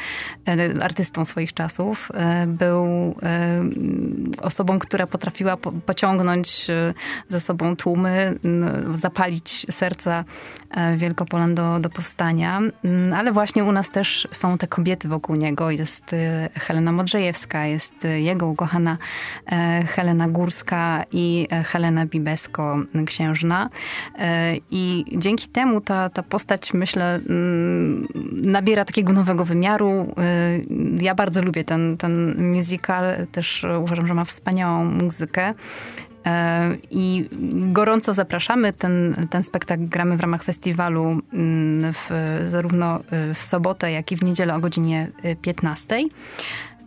e, 0.48 0.84
artystą 0.84 1.24
swoich 1.24 1.54
czasów. 1.54 2.08
E, 2.14 2.46
był 2.46 3.14
osobą, 4.42 4.78
która 4.78 5.06
potrafiła 5.06 5.56
pociągnąć 5.86 6.66
ze 7.28 7.40
sobą 7.40 7.76
tłumy, 7.76 8.38
zapalić 8.94 9.66
serca 9.70 10.24
Wielkopolan 10.96 11.54
do, 11.54 11.80
do 11.80 11.90
powstania. 11.90 12.60
Mm, 12.84 13.12
ale 13.12 13.32
właśnie 13.32 13.64
u 13.64 13.72
nas 13.72 13.90
też 13.90 14.28
są 14.32 14.58
te 14.58 14.66
kobiety 14.66 15.08
wokół 15.08 15.36
niego. 15.36 15.70
Jest 15.70 16.14
Helena 16.54 16.92
Modrzejewska, 16.92 17.66
jest 17.66 17.94
jego 18.18 18.46
ukochana 18.46 18.96
Helena 19.86 20.28
Górska 20.28 21.04
i 21.12 21.48
Helena 21.64 22.06
Bibesko-Księżna. 22.06 23.68
E, 24.18 24.56
I 24.70 25.04
dzięki 25.16 25.48
temu 25.48 25.80
ta, 25.80 26.10
ta 26.10 26.22
postać, 26.22 26.74
myślę, 26.74 27.20
mm, 27.28 28.06
nabiera 28.44 28.84
takiego 28.84 29.12
nowego 29.12 29.44
wymiaru. 29.44 29.90
E, 29.90 30.04
ja 31.00 31.14
bardzo 31.14 31.42
lubię 31.42 31.64
ten, 31.64 31.96
ten 31.96 32.44
musical, 32.52 33.26
też 33.32 33.66
uważam, 33.80 34.06
że 34.06 34.14
ma 34.14 34.24
wspaniałą 34.24 34.84
muzykę. 34.84 35.54
E, 36.26 36.76
I 36.90 37.28
gorąco 37.52 38.14
zapraszamy. 38.14 38.72
Ten, 38.72 39.26
ten 39.30 39.44
spektakl 39.44 39.84
gramy 39.84 40.16
w 40.16 40.20
ramach 40.20 40.42
festiwalu 40.42 41.20
mm, 41.32 41.92
w, 41.92 42.10
zarówno 42.42 43.00
w 43.34 43.38
sobotę, 43.38 43.92
jak 43.92 44.12
i 44.12 44.16
w 44.16 44.24
niedzielę 44.24 44.54
o 44.54 44.60
godzinie 44.60 45.10
15. 45.42 45.98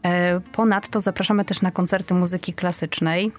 E, 0.06 0.40
ponadto 0.52 1.00
zapraszamy 1.00 1.46
też 1.46 1.62
na 1.62 1.72
koncerty 1.72 2.14
muzyki 2.14 2.54
klasycznej. 2.54 3.32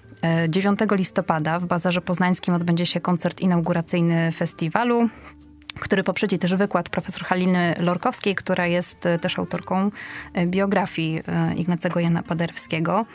9 0.49 0.79
e, 0.81 0.95
listopada 0.95 1.59
w 1.59 1.65
Bazarze 1.65 2.01
Poznańskim 2.01 2.53
odbędzie 2.53 2.85
się 2.85 2.99
koncert 2.99 3.41
inauguracyjny 3.41 4.31
festiwalu 4.31 5.09
który 5.79 6.03
poprzedzi 6.03 6.39
też 6.39 6.55
wykład 6.55 6.89
profesor 6.89 7.23
Haliny 7.23 7.73
Lorkowskiej, 7.79 8.35
która 8.35 8.67
jest 8.67 9.05
e, 9.05 9.19
też 9.19 9.39
autorką 9.39 9.91
biografii 10.45 11.21
Ignacego 11.55 11.99
Jana 11.99 12.23
Paderewskiego. 12.23 13.05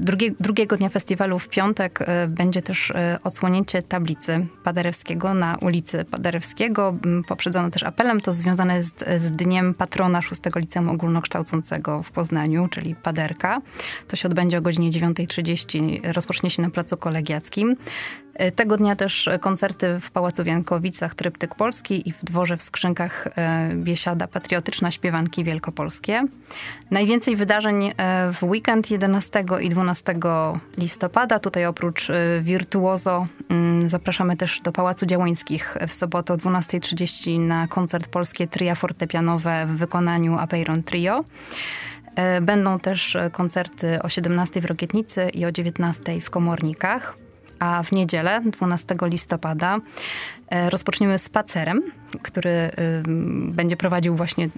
Drugie, 0.00 0.30
drugiego 0.40 0.76
dnia 0.76 0.88
festiwalu 0.88 1.38
w 1.38 1.48
piątek 1.48 1.98
e, 2.02 2.28
będzie 2.28 2.62
też 2.62 2.90
e, 2.90 3.18
odsłonięcie 3.24 3.82
tablicy 3.82 4.46
Paderewskiego 4.64 5.34
na 5.34 5.56
ulicy 5.60 6.04
Paderewskiego. 6.04 6.96
Poprzedzono 7.28 7.70
też 7.70 7.82
apelem, 7.82 8.20
to 8.20 8.32
związane 8.32 8.76
jest 8.76 9.04
z 9.18 9.30
dniem 9.30 9.74
patrona 9.74 10.22
szóstego 10.22 10.60
Liceum 10.60 10.88
Ogólnokształcącego 10.88 12.02
w 12.02 12.10
Poznaniu, 12.10 12.68
czyli 12.68 12.94
Paderka. 12.94 13.60
To 14.08 14.16
się 14.16 14.28
odbędzie 14.28 14.58
o 14.58 14.62
godzinie 14.62 14.90
9.30, 14.90 16.12
rozpocznie 16.12 16.50
się 16.50 16.62
na 16.62 16.70
Placu 16.70 16.96
Kolegiackim. 16.96 17.76
E, 18.34 18.52
tego 18.52 18.76
dnia 18.76 18.96
też 18.96 19.28
koncerty 19.40 20.00
w 20.00 20.10
Pałacu 20.10 20.44
Wiankowicach, 20.44 21.14
Tryptyk 21.14 21.54
Polski 21.54 22.08
i 22.08 22.12
w 22.12 22.24
Dworze 22.24 22.56
w 22.56 22.62
Skrzynkach 22.62 23.28
e, 23.36 23.70
Biesiada 23.74 24.26
Patriotyczna 24.26 24.90
Śpiewanki 24.90 25.44
Wielkopolskie. 25.44 26.24
Najwięcej 26.90 27.36
wydarzeń 27.36 27.92
e, 27.96 28.32
w 28.32 28.42
weekend 28.42 28.90
11 28.90 29.44
i 29.60 29.68
12 29.68 30.14
listopada. 30.78 31.38
Tutaj 31.38 31.66
oprócz 31.66 32.08
Wirtuozo 32.42 33.26
mm, 33.48 33.88
zapraszamy 33.88 34.36
też 34.36 34.60
do 34.60 34.72
Pałacu 34.72 35.06
Działońskich 35.06 35.76
w 35.88 35.92
sobotę 35.92 36.32
o 36.32 36.36
12.30 36.36 37.40
na 37.40 37.68
koncert 37.68 38.08
polskie 38.08 38.46
tria 38.46 38.74
fortepianowe 38.74 39.66
w 39.66 39.76
wykonaniu 39.76 40.38
Apeiron 40.38 40.82
Trio. 40.82 41.24
Będą 42.42 42.78
też 42.78 43.16
koncerty 43.32 44.02
o 44.02 44.08
17 44.08 44.60
w 44.60 44.64
Rokietnicy 44.64 45.28
i 45.28 45.44
o 45.44 45.52
19 45.52 46.20
w 46.20 46.30
Komornikach 46.30 47.16
a 47.62 47.82
w 47.82 47.92
niedzielę, 47.92 48.40
12 48.44 48.96
listopada, 49.02 49.78
rozpoczniemy 50.70 51.18
spacerem, 51.18 51.82
który 52.22 52.50
y, 52.50 52.70
będzie 53.52 53.76
prowadził 53.76 54.16
właśnie 54.16 54.44
y, 54.44 54.50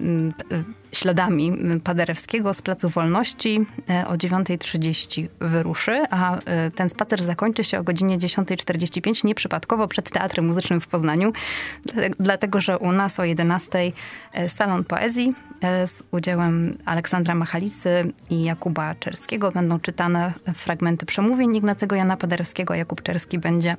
śladami 0.95 1.57
Paderewskiego 1.83 2.53
z 2.53 2.61
Placu 2.61 2.89
Wolności. 2.89 3.65
E, 3.89 4.07
o 4.07 4.13
9.30 4.13 5.27
wyruszy, 5.39 6.03
a 6.09 6.39
e, 6.39 6.71
ten 6.71 6.89
spacer 6.89 7.23
zakończy 7.23 7.63
się 7.63 7.79
o 7.79 7.83
godzinie 7.83 8.17
10.45, 8.17 9.25
nieprzypadkowo 9.25 9.87
przed 9.87 10.11
Teatrem 10.11 10.45
Muzycznym 10.45 10.81
w 10.81 10.87
Poznaniu, 10.87 11.33
dlatego 12.19 12.61
że 12.61 12.77
u 12.77 12.91
nas 12.91 13.19
o 13.19 13.23
11.00 13.23 13.91
salon 14.47 14.83
poezji 14.83 15.33
z 15.85 16.03
udziałem 16.11 16.77
Aleksandra 16.85 17.35
Machalicy 17.35 18.13
i 18.29 18.43
Jakuba 18.43 18.95
Czerskiego 18.95 19.51
będą 19.51 19.79
czytane 19.79 20.33
fragmenty 20.55 21.05
przemówień 21.05 21.55
Ignacego 21.55 21.95
Jana 21.95 22.17
Paderewskiego. 22.17 22.73
Jakub 22.73 23.01
Czerski 23.01 23.39
będzie 23.39 23.69
e, 23.71 23.75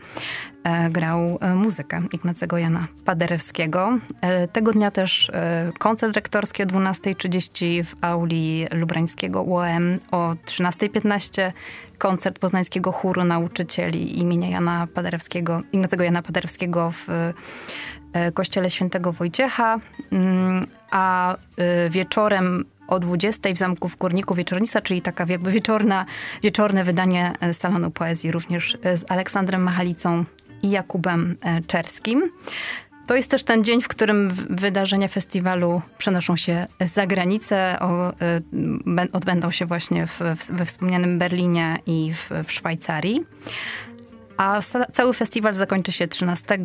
grał 0.91 1.39
e, 1.41 1.55
muzykę 1.55 2.03
Ignacego 2.13 2.59
Jana 2.59 2.87
Paderewskiego. 3.05 3.99
E, 4.21 4.49
tego 4.49 4.73
dnia 4.73 4.91
też 4.91 5.31
koncert 5.79 6.15
rektorski 6.15 6.63
o 6.63 6.67
12 6.67 6.97
12.30 6.97 7.85
w 7.85 7.95
auli 8.01 8.67
lubrańskiego 8.73 9.43
UOM, 9.43 9.99
o 10.11 10.35
13.15 10.47 11.53
koncert 11.99 12.39
poznańskiego 12.39 12.93
chóru 12.93 13.25
nauczycieli 13.25 14.19
imienia 14.19 14.49
Jana 14.49 14.87
Paderewskiego, 14.95 15.63
Ignacego 15.73 16.05
Jana 16.05 16.23
Paderewskiego 16.23 16.91
w 16.91 17.09
e, 18.13 18.33
kościele 18.33 18.71
świętego 18.71 19.13
Wojciecha, 19.13 19.79
mm, 20.13 20.67
a 20.91 21.35
e, 21.35 21.91
wieczorem 21.91 22.65
o 22.89 22.99
20 22.99 23.53
w 23.55 23.59
Zamku 23.59 23.89
w 23.89 23.97
Kurniku 23.97 24.35
Wieczornica, 24.35 24.81
czyli 24.81 25.03
taka 25.03 25.27
jakby 25.29 25.51
wieczorna, 25.51 26.07
wieczorne 26.43 26.85
wydanie 26.85 27.33
e, 27.41 27.55
Salonu 27.55 27.91
Poezji 27.91 28.33
również 28.33 28.79
z 28.95 29.11
Aleksandrem 29.11 29.63
Machalicą 29.63 30.25
i 30.67 30.71
Jakubem 30.71 31.37
Czerskim. 31.67 32.31
To 33.07 33.17
jest 33.17 33.31
też 33.31 33.45
ten 33.45 33.65
dzień, 33.65 33.83
w 33.83 33.89
którym 33.89 34.31
wydarzenia 34.51 35.09
festiwalu 35.09 35.83
przenoszą 35.99 36.37
się 36.37 36.67
za 36.81 37.07
granicę, 37.07 37.77
o, 37.81 38.13
odbędą 39.13 39.51
się 39.51 39.67
właśnie 39.67 40.07
w, 40.07 40.21
we 40.53 40.65
wspomnianym 40.65 41.19
Berlinie 41.19 41.79
i 41.87 42.13
w, 42.13 42.31
w 42.47 42.53
Szwajcarii. 42.53 43.25
A 44.37 44.61
cały 44.93 45.15
festiwal 45.15 45.55
zakończy 45.55 45.93
się 45.93 46.09
13 46.09 46.59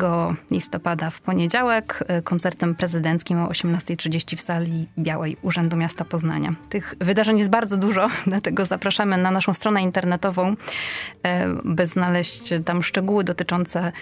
listopada 0.50 1.10
w 1.10 1.20
poniedziałek 1.20 2.04
y, 2.18 2.22
koncertem 2.22 2.74
prezydenckim 2.74 3.38
o 3.38 3.46
18.30 3.48 4.36
w 4.36 4.40
sali 4.40 4.88
Białej 4.98 5.36
Urzędu 5.42 5.76
Miasta 5.76 6.04
Poznania. 6.04 6.54
Tych 6.68 6.94
wydarzeń 7.00 7.38
jest 7.38 7.50
bardzo 7.50 7.76
dużo, 7.76 8.08
dlatego 8.26 8.66
zapraszamy 8.66 9.16
na 9.16 9.30
naszą 9.30 9.54
stronę 9.54 9.82
internetową, 9.82 10.52
y, 10.52 10.56
by 11.64 11.86
znaleźć 11.86 12.54
tam 12.64 12.82
szczegóły 12.82 13.24
dotyczące 13.24 13.92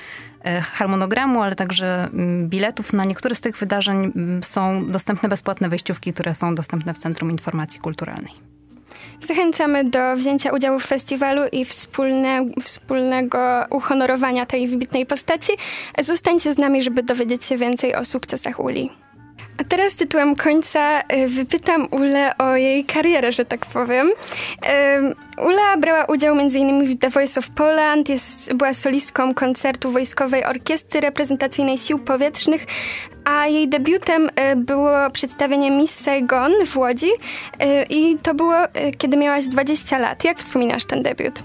y, 0.47 0.61
harmonogramu, 0.61 1.43
ale 1.43 1.57
także 1.57 2.05
mm, 2.05 2.49
biletów. 2.49 2.93
Na 2.93 3.05
niektóre 3.05 3.35
z 3.35 3.41
tych 3.41 3.57
wydarzeń 3.57 4.13
mm, 4.17 4.43
są 4.43 4.91
dostępne 4.91 5.29
bezpłatne 5.29 5.69
wejściówki, 5.69 6.13
które 6.13 6.35
są 6.35 6.55
dostępne 6.55 6.95
w 6.95 6.99
Centrum 6.99 7.31
Informacji 7.31 7.81
Kulturalnej. 7.81 8.60
Zachęcamy 9.21 9.85
do 9.85 10.17
wzięcia 10.17 10.53
udziału 10.53 10.79
w 10.79 10.87
festiwalu 10.87 11.43
i 11.53 11.65
wspólne, 11.65 12.47
wspólnego 12.63 13.65
uhonorowania 13.71 14.47
tej 14.47 14.69
wybitnej 14.69 15.07
postaci. 15.07 15.53
Zostańcie 16.03 16.53
z 16.53 16.59
nami, 16.59 16.83
żeby 16.83 17.03
dowiedzieć 17.03 17.45
się 17.45 17.57
więcej 17.57 17.95
o 17.95 18.05
sukcesach 18.05 18.61
Uli. 18.61 18.91
A 19.61 19.65
teraz 19.65 19.95
tytułem 19.97 20.37
końca 20.37 21.01
y, 21.01 21.29
wypytam 21.29 21.89
Ulę 21.91 22.39
o 22.39 22.57
jej 22.57 22.85
karierę, 22.85 23.33
że 23.33 23.45
tak 23.45 23.67
powiem. 23.67 24.11
Ula 25.39 25.77
brała 25.77 26.05
udział 26.05 26.41
m.in. 26.41 26.85
w 26.85 26.99
The 26.99 27.11
Voice 27.11 27.41
of 27.41 27.51
Poland, 27.51 28.09
jest, 28.09 28.55
była 28.55 28.75
solistką 28.75 29.35
koncertu 29.35 29.91
Wojskowej 29.91 30.45
Orkiestry 30.45 31.01
Reprezentacyjnej 31.01 31.79
Sił 31.79 31.99
Powietrznych, 31.99 32.67
a 33.25 33.47
jej 33.47 33.69
debiutem 33.69 34.29
y, 34.53 34.57
było 34.57 35.11
przedstawienie 35.13 35.71
Miss 35.71 35.95
Saigon 35.95 36.53
w 36.67 36.77
Łodzi 36.77 37.11
y, 37.11 37.67
i 37.91 38.17
to 38.23 38.35
było, 38.35 38.55
kiedy 38.99 39.17
miałaś 39.17 39.45
20 39.45 39.99
lat. 39.99 40.25
Jak 40.25 40.39
wspominasz 40.39 40.85
ten 40.85 41.03
debiut? 41.03 41.43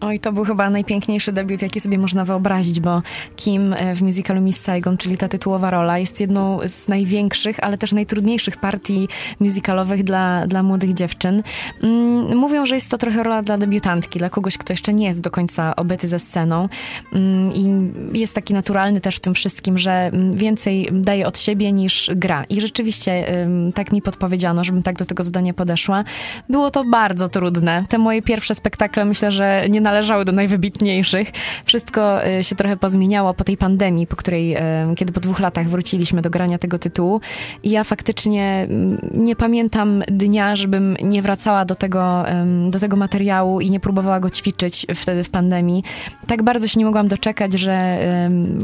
Oj, 0.00 0.18
to 0.18 0.32
był 0.32 0.44
chyba 0.44 0.70
najpiękniejszy 0.70 1.32
debiut, 1.32 1.62
jaki 1.62 1.80
sobie 1.80 1.98
można 1.98 2.24
wyobrazić, 2.24 2.80
bo 2.80 3.02
Kim 3.36 3.72
e, 3.72 3.94
w 3.94 4.02
musicalu 4.02 4.40
Miss 4.40 4.60
Saigon, 4.60 4.96
czyli 4.96 5.16
ta 5.16 5.28
tytułowa 5.28 5.70
rola, 5.70 5.98
jest 5.98 6.20
jedną 6.20 6.58
z 6.66 6.88
największych, 6.88 7.64
ale 7.64 7.78
też 7.78 7.92
najtrudniejszych 7.92 8.56
partii 8.56 9.08
musicalowych 9.40 10.04
dla, 10.04 10.46
dla 10.46 10.62
młodych 10.62 10.94
dziewczyn. 10.94 11.42
Mm, 11.82 12.36
mówią, 12.36 12.66
że 12.66 12.74
jest 12.74 12.90
to 12.90 12.98
trochę 12.98 13.22
rola 13.22 13.42
dla 13.42 13.58
debiutantki, 13.58 14.18
dla 14.18 14.30
kogoś, 14.30 14.58
kto 14.58 14.72
jeszcze 14.72 14.94
nie 14.94 15.06
jest 15.06 15.20
do 15.20 15.30
końca 15.30 15.76
obyty 15.76 16.08
ze 16.08 16.18
sceną 16.18 16.68
mm, 17.12 17.52
i 17.54 18.18
jest 18.18 18.34
taki 18.34 18.54
naturalny 18.54 19.00
też 19.00 19.16
w 19.16 19.20
tym 19.20 19.34
wszystkim, 19.34 19.78
że 19.78 19.90
mm, 19.92 20.32
więcej 20.36 20.88
daje 20.92 21.26
od 21.26 21.38
siebie 21.38 21.72
niż 21.72 22.10
gra. 22.16 22.44
I 22.44 22.60
rzeczywiście 22.60 23.26
tak 23.74 23.92
mi 23.92 24.02
podpowiedziano, 24.02 24.64
żebym 24.64 24.82
tak 24.82 24.96
do 24.96 25.04
tego 25.04 25.24
zadania 25.24 25.54
podeszła. 25.54 26.04
Było 26.48 26.70
to 26.70 26.84
bardzo 26.84 27.28
trudne. 27.28 27.84
Te 27.88 27.98
moje 27.98 28.22
pierwsze 28.22 28.54
spektakle 28.54 29.04
myślę, 29.04 29.32
że 29.32 29.66
nie 29.68 29.80
należały 29.88 30.24
do 30.24 30.32
najwybitniejszych. 30.32 31.28
Wszystko 31.64 32.26
y, 32.26 32.44
się 32.44 32.56
trochę 32.56 32.76
pozmieniało 32.76 33.34
po 33.34 33.44
tej 33.44 33.56
pandemii, 33.56 34.06
po 34.06 34.16
której, 34.16 34.56
y, 34.56 34.60
kiedy 34.96 35.12
po 35.12 35.20
dwóch 35.20 35.40
latach 35.40 35.68
wróciliśmy 35.68 36.22
do 36.22 36.30
grania 36.30 36.58
tego 36.58 36.78
tytułu. 36.78 37.20
I 37.62 37.70
ja 37.70 37.84
faktycznie 37.84 38.66
mm, 38.70 38.98
nie 39.14 39.36
pamiętam 39.36 40.02
dnia, 40.08 40.56
żebym 40.56 40.96
nie 41.02 41.22
wracała 41.22 41.64
do 41.64 41.74
tego, 41.74 42.24
do 42.70 42.80
tego 42.80 42.96
materiału 42.96 43.60
i 43.60 43.70
nie 43.70 43.80
próbowała 43.80 44.20
go 44.20 44.30
ćwiczyć 44.30 44.86
wtedy 44.94 45.24
w 45.24 45.30
pandemii. 45.30 45.84
Tak 46.26 46.42
bardzo 46.42 46.68
się 46.68 46.80
nie 46.80 46.84
mogłam 46.84 47.08
doczekać, 47.08 47.52
że 47.52 47.98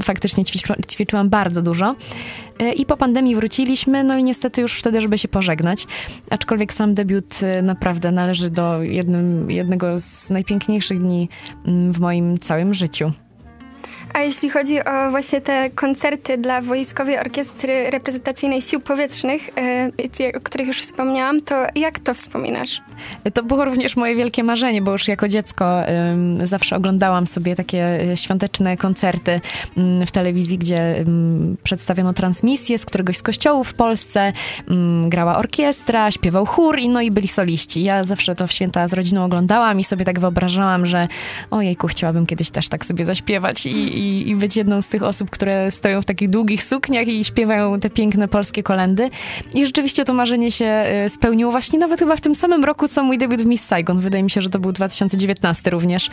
faktycznie 0.02 0.44
ćwiczyłam 0.86 1.28
bardzo 1.28 1.62
dużo. 1.62 1.94
E, 2.58 2.72
I 2.72 2.86
po 2.86 2.96
pandemii 2.96 3.36
wróciliśmy, 3.36 4.04
no 4.04 4.18
i 4.18 4.24
niestety 4.24 4.60
już 4.62 4.78
wtedy, 4.78 5.00
żeby 5.00 5.18
się 5.18 5.28
pożegnać. 5.28 5.86
Aczkolwiek 6.30 6.72
sam 6.72 6.94
debiut 6.94 7.42
e, 7.42 7.62
naprawdę 7.62 8.12
należy 8.12 8.50
do 8.50 8.82
jednym, 8.82 9.50
jednego 9.50 9.98
z 9.98 10.30
najpiękniejszych 10.30 11.00
dni 11.00 11.28
mm, 11.66 11.92
w 11.92 12.00
moim 12.00 12.38
całym 12.38 12.74
życiu. 12.74 13.12
A 14.14 14.20
jeśli 14.20 14.50
chodzi 14.50 14.84
o 14.84 15.10
właśnie 15.10 15.40
te 15.40 15.70
koncerty 15.70 16.38
dla 16.38 16.60
Wojskowej 16.60 17.18
Orkiestry 17.18 17.90
Reprezentacyjnej 17.90 18.62
Sił 18.62 18.80
Powietrznych, 18.80 19.50
e, 19.58 20.36
o 20.36 20.40
których 20.40 20.66
już 20.66 20.80
wspomniałam, 20.80 21.40
to 21.40 21.54
jak 21.74 21.98
to 21.98 22.14
wspominasz? 22.14 22.82
To 23.34 23.42
było 23.42 23.64
również 23.64 23.96
moje 23.96 24.16
wielkie 24.16 24.44
marzenie, 24.44 24.82
bo 24.82 24.92
już 24.92 25.08
jako 25.08 25.28
dziecko 25.28 25.82
zawsze 26.44 26.76
oglądałam 26.76 27.26
sobie 27.26 27.56
takie 27.56 28.12
e, 28.12 28.16
świąteczne 28.16 28.76
koncerty 28.76 29.40
w 30.06 30.10
telewizji, 30.10 30.58
gdzie 30.58 31.04
przedstawiono 31.62 32.12
transmisję 32.12 32.78
z 32.78 32.86
któregoś 32.86 33.16
z 33.16 33.22
kościołów 33.22 33.68
w 33.68 33.74
Polsce, 33.74 34.32
grała 35.04 35.38
orkiestra, 35.38 36.10
śpiewał 36.10 36.46
chór 36.46 36.78
i 36.78 36.88
no 36.88 37.00
i 37.00 37.10
byli 37.10 37.28
soliści. 37.28 37.82
Ja 37.82 38.04
zawsze 38.04 38.34
to 38.34 38.46
w 38.46 38.52
święta 38.52 38.88
z 38.88 38.92
rodziną 38.92 39.24
oglądałam 39.24 39.80
i 39.80 39.84
sobie 39.84 40.04
tak 40.04 40.20
wyobrażałam, 40.20 40.86
że 40.86 41.06
ojejku, 41.50 41.86
chciałabym 41.86 42.26
kiedyś 42.26 42.50
też 42.50 42.68
tak 42.68 42.84
sobie 42.84 43.04
zaśpiewać 43.04 43.66
i, 43.66 44.03
i, 44.04 44.28
i 44.28 44.36
być 44.36 44.56
jedną 44.56 44.82
z 44.82 44.88
tych 44.88 45.02
osób, 45.02 45.30
które 45.30 45.70
stoją 45.70 46.02
w 46.02 46.04
takich 46.04 46.30
długich 46.30 46.64
sukniach 46.64 47.08
i 47.08 47.24
śpiewają 47.24 47.80
te 47.80 47.90
piękne 47.90 48.28
polskie 48.28 48.62
kolendy. 48.62 49.10
I 49.54 49.66
rzeczywiście 49.66 50.04
to 50.04 50.14
marzenie 50.14 50.50
się 50.50 50.64
e, 50.64 51.08
spełniło 51.08 51.50
właśnie 51.50 51.78
nawet 51.78 52.00
chyba 52.00 52.16
w 52.16 52.20
tym 52.20 52.34
samym 52.34 52.64
roku, 52.64 52.88
co 52.88 53.02
mój 53.02 53.18
debiut 53.18 53.42
w 53.42 53.46
Miss 53.46 53.64
Saigon. 53.64 54.00
Wydaje 54.00 54.22
mi 54.22 54.30
się, 54.30 54.42
że 54.42 54.50
to 54.50 54.58
był 54.58 54.72
2019 54.72 55.70
również. 55.70 56.10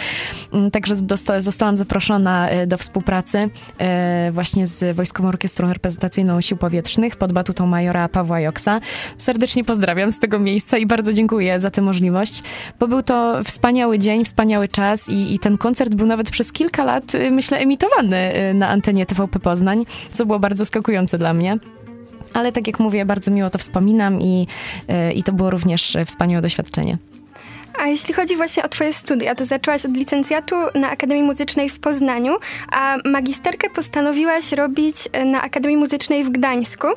Mm, 0.54 0.71
także 0.71 0.95
zostałam 1.39 1.77
zaproszona 1.77 2.49
e, 2.49 2.67
do 2.67 2.77
współpracy 2.77 3.49
e, 3.80 4.30
właśnie 4.32 4.67
z 4.67 4.95
Wojskową 4.95 5.30
Orkiestrą 5.30 5.73
Reprezentacyjną 5.73 6.41
Sił 6.41 6.58
Powietrznych 6.58 7.15
pod 7.15 7.34
batutą 7.34 7.67
majora 7.67 8.10
Pawła 8.10 8.39
Joksa. 8.39 8.82
Serdecznie 9.17 9.63
pozdrawiam 9.63 10.12
z 10.12 10.19
tego 10.19 10.39
miejsca 10.39 10.77
i 10.77 10.86
bardzo 10.86 11.13
dziękuję 11.13 11.60
za 11.60 11.71
tę 11.71 11.82
możliwość, 11.82 12.43
bo 12.80 12.88
był 12.88 13.01
to 13.01 13.43
wspaniały 13.43 13.99
dzień, 13.99 14.25
wspaniały 14.25 14.67
czas 14.67 15.10
i, 15.10 15.34
i 15.34 15.39
ten 15.39 15.58
koncert 15.58 15.95
był 15.95 16.08
nawet 16.08 16.32
przez 16.32 16.51
kilka 16.51 16.84
lat, 16.84 17.04
myślę, 17.32 17.58
emitowany 17.58 17.81
emitowany 17.82 18.50
y, 18.52 18.54
na 18.54 18.70
antenie 18.70 19.06
TVP 19.06 19.39
Poznań, 19.39 19.86
co 20.12 20.26
było 20.26 20.39
bardzo 20.39 20.62
zaskakujące 20.62 21.17
dla 21.17 21.34
mnie. 21.34 21.58
Ale 22.34 22.52
tak 22.52 22.67
jak 22.67 22.80
mówię, 22.80 23.06
bardzo 23.06 23.32
miło 23.32 23.50
to 23.50 23.58
wspominam 23.58 24.22
i, 24.22 24.48
y, 25.10 25.13
i 25.13 25.24
to 25.24 25.32
było 25.32 25.50
również 25.50 25.98
wspaniałe 26.06 26.41
doświadczenie. 26.41 26.98
A 27.80 27.88
jeśli 27.88 28.13
chodzi 28.13 28.36
właśnie 28.36 28.63
o 28.63 28.70
Twoje 28.70 28.94
studia, 28.94 29.36
to 29.36 29.46
zaczęłaś 29.46 29.86
od 29.86 29.98
licencjatu 29.98 30.56
na 30.76 30.89
Akademii 30.89 31.24
Muzycznej 31.24 31.70
w 31.70 31.80
Poznaniu, 31.80 32.38
a 32.72 32.98
magisterkę 33.06 33.70
postanowiłaś 33.70 34.52
robić 34.52 34.96
y, 35.22 35.26
na 35.26 35.41
Akademii 35.41 35.78
Muzycznej 35.78 36.24
w 36.24 36.30
Gdańsku, 36.30 36.88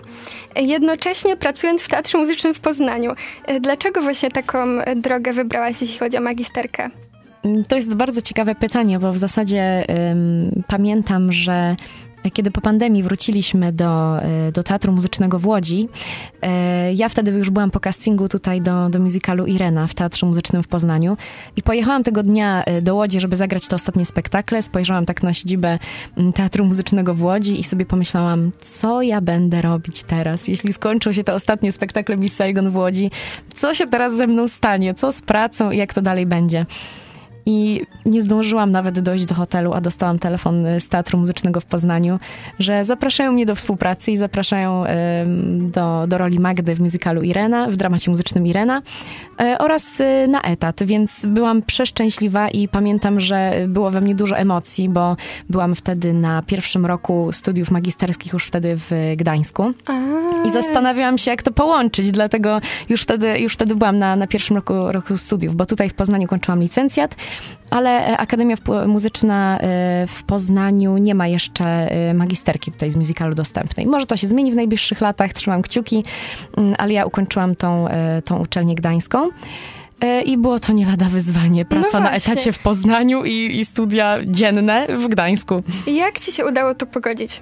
jednocześnie 0.56 1.36
pracując 1.36 1.82
w 1.82 1.88
Teatrze 1.88 2.18
Muzycznym 2.18 2.54
w 2.54 2.60
Poznaniu. 2.60 3.12
Dlaczego 3.60 4.00
właśnie 4.00 4.30
taką 4.30 4.58
drogę 4.96 5.32
wybrałaś, 5.32 5.80
jeśli 5.80 5.98
chodzi 5.98 6.16
o 6.16 6.20
magisterkę? 6.20 6.90
To 7.68 7.76
jest 7.76 7.94
bardzo 7.94 8.22
ciekawe 8.22 8.54
pytanie, 8.54 8.98
bo 8.98 9.12
w 9.12 9.18
zasadzie 9.18 9.84
um, 9.88 10.62
pamiętam, 10.68 11.32
że 11.32 11.76
kiedy 12.30 12.50
po 12.50 12.60
pandemii 12.60 13.02
wróciliśmy 13.02 13.72
do, 13.72 14.22
e, 14.22 14.52
do 14.52 14.62
Teatru 14.62 14.92
Muzycznego 14.92 15.38
w 15.38 15.46
Łodzi, 15.46 15.88
e, 16.42 16.92
ja 16.94 17.08
wtedy 17.08 17.30
już 17.30 17.50
byłam 17.50 17.70
po 17.70 17.80
castingu 17.80 18.28
tutaj 18.28 18.60
do, 18.60 18.88
do 18.88 18.98
musicalu 18.98 19.46
Irena 19.46 19.86
w 19.86 19.94
Teatrze 19.94 20.26
Muzycznym 20.26 20.62
w 20.62 20.68
Poznaniu 20.68 21.16
i 21.56 21.62
pojechałam 21.62 22.04
tego 22.04 22.22
dnia 22.22 22.64
e, 22.64 22.82
do 22.82 22.94
Łodzi, 22.94 23.20
żeby 23.20 23.36
zagrać 23.36 23.68
te 23.68 23.76
ostatnie 23.76 24.06
spektakle. 24.06 24.62
Spojrzałam 24.62 25.06
tak 25.06 25.22
na 25.22 25.34
siedzibę 25.34 25.78
Teatru 26.34 26.64
Muzycznego 26.64 27.14
w 27.14 27.22
Łodzi 27.22 27.60
i 27.60 27.64
sobie 27.64 27.86
pomyślałam, 27.86 28.50
co 28.60 29.02
ja 29.02 29.20
będę 29.20 29.62
robić 29.62 30.02
teraz, 30.02 30.48
jeśli 30.48 30.72
skończą 30.72 31.12
się 31.12 31.24
te 31.24 31.34
ostatnie 31.34 31.72
spektakle 31.72 32.16
Miss 32.16 32.34
Saigon 32.34 32.70
w 32.70 32.76
Łodzi, 32.76 33.10
co 33.54 33.74
się 33.74 33.86
teraz 33.86 34.16
ze 34.16 34.26
mną 34.26 34.48
stanie, 34.48 34.94
co 34.94 35.12
z 35.12 35.22
pracą 35.22 35.70
i 35.70 35.76
jak 35.76 35.94
to 35.94 36.02
dalej 36.02 36.26
będzie. 36.26 36.66
I 37.46 37.80
nie 38.06 38.22
zdążyłam 38.22 38.70
nawet 38.70 39.00
dojść 39.00 39.24
do 39.24 39.34
hotelu, 39.34 39.72
a 39.72 39.80
dostałam 39.80 40.18
telefon 40.18 40.64
z 40.78 40.88
Teatru 40.88 41.18
Muzycznego 41.18 41.60
w 41.60 41.64
Poznaniu, 41.64 42.18
że 42.58 42.84
zapraszają 42.84 43.32
mnie 43.32 43.46
do 43.46 43.54
współpracy 43.54 44.12
i 44.12 44.16
zapraszają 44.16 44.84
do, 45.58 46.06
do 46.06 46.18
roli 46.18 46.38
Magdy 46.38 46.74
w 46.74 46.80
musicalu 46.80 47.22
Irena, 47.22 47.66
w 47.70 47.76
dramacie 47.76 48.10
muzycznym 48.10 48.46
Irena 48.46 48.82
e, 49.40 49.58
oraz 49.58 50.00
e, 50.00 50.28
na 50.28 50.42
etat, 50.42 50.82
więc 50.84 51.26
byłam 51.26 51.62
przeszczęśliwa 51.62 52.48
i 52.48 52.68
pamiętam, 52.68 53.20
że 53.20 53.52
było 53.68 53.90
we 53.90 54.00
mnie 54.00 54.14
dużo 54.14 54.36
emocji, 54.36 54.88
bo 54.88 55.16
byłam 55.50 55.74
wtedy 55.74 56.12
na 56.12 56.42
pierwszym 56.42 56.86
roku 56.86 57.32
studiów 57.32 57.70
magisterskich 57.70 58.32
już 58.32 58.46
wtedy 58.46 58.76
w 58.76 59.14
Gdańsku. 59.16 59.72
I 60.46 60.50
zastanawiałam 60.50 61.18
się, 61.18 61.30
jak 61.30 61.42
to 61.42 61.52
połączyć, 61.52 62.10
dlatego 62.10 62.60
już 62.88 63.02
wtedy, 63.02 63.38
już 63.38 63.54
wtedy 63.54 63.76
byłam 63.76 63.98
na, 63.98 64.16
na 64.16 64.26
pierwszym 64.26 64.56
roku, 64.56 64.92
roku 64.92 65.16
studiów, 65.16 65.56
bo 65.56 65.66
tutaj 65.66 65.90
w 65.90 65.94
Poznaniu 65.94 66.28
kończyłam 66.28 66.60
licencjat, 66.60 67.14
ale 67.70 68.16
Akademia 68.16 68.56
Muzyczna 68.86 69.58
e, 69.58 70.06
w 70.06 70.22
Poznaniu 70.22 70.96
nie 70.96 71.14
ma 71.14 71.26
jeszcze 71.26 71.64
e, 71.64 72.14
magisterki 72.14 72.72
tutaj 72.72 72.90
z 72.90 72.96
musicalu 72.96 73.34
dostępnej. 73.34 73.86
Może 73.86 74.06
to 74.06 74.16
się 74.16 74.26
zmieni 74.26 74.52
w 74.52 74.54
najbliższych 74.54 75.00
latach, 75.00 75.32
trzymam 75.32 75.62
kciuki, 75.62 76.04
mm, 76.56 76.74
ale 76.78 76.92
ja 76.92 77.04
ukończyłam 77.04 77.56
tą, 77.56 77.88
e, 77.88 78.22
tą 78.22 78.38
uczelnię 78.38 78.74
gdańską. 78.74 79.28
I 80.24 80.38
było 80.38 80.60
to 80.60 80.72
nie 80.72 80.86
lada 80.86 81.06
wyzwanie. 81.06 81.62
No 81.70 81.80
Praca 81.80 82.00
no 82.00 82.04
na 82.04 82.10
etacie 82.10 82.52
w 82.52 82.58
Poznaniu 82.58 83.24
i, 83.24 83.58
i 83.58 83.64
studia 83.64 84.18
dzienne 84.26 84.86
w 84.98 85.08
Gdańsku. 85.08 85.62
Jak 85.86 86.20
ci 86.20 86.32
się 86.32 86.46
udało 86.46 86.74
to 86.74 86.86
pogodzić? 86.86 87.40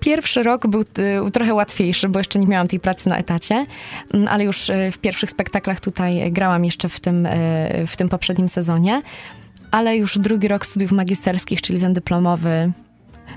Pierwszy 0.00 0.42
rok 0.42 0.66
był 0.66 0.80
y, 0.80 1.30
trochę 1.32 1.54
łatwiejszy, 1.54 2.08
bo 2.08 2.20
jeszcze 2.20 2.38
nie 2.38 2.46
miałam 2.46 2.68
tej 2.68 2.80
pracy 2.80 3.08
na 3.08 3.16
etacie, 3.16 3.66
mm, 4.14 4.28
ale 4.28 4.44
już 4.44 4.68
y, 4.68 4.90
w 4.92 4.98
pierwszych 4.98 5.30
spektaklach 5.30 5.80
tutaj 5.80 6.30
grałam 6.30 6.64
jeszcze 6.64 6.88
w 6.88 7.00
tym, 7.00 7.26
y, 7.26 7.86
w 7.86 7.96
tym 7.96 8.08
poprzednim 8.08 8.48
sezonie. 8.48 9.02
Ale 9.70 9.96
już 9.96 10.18
drugi 10.18 10.48
rok 10.48 10.66
studiów 10.66 10.92
magisterskich, 10.92 11.62
czyli 11.62 11.80
ten 11.80 11.92
dyplomowy, 11.92 12.72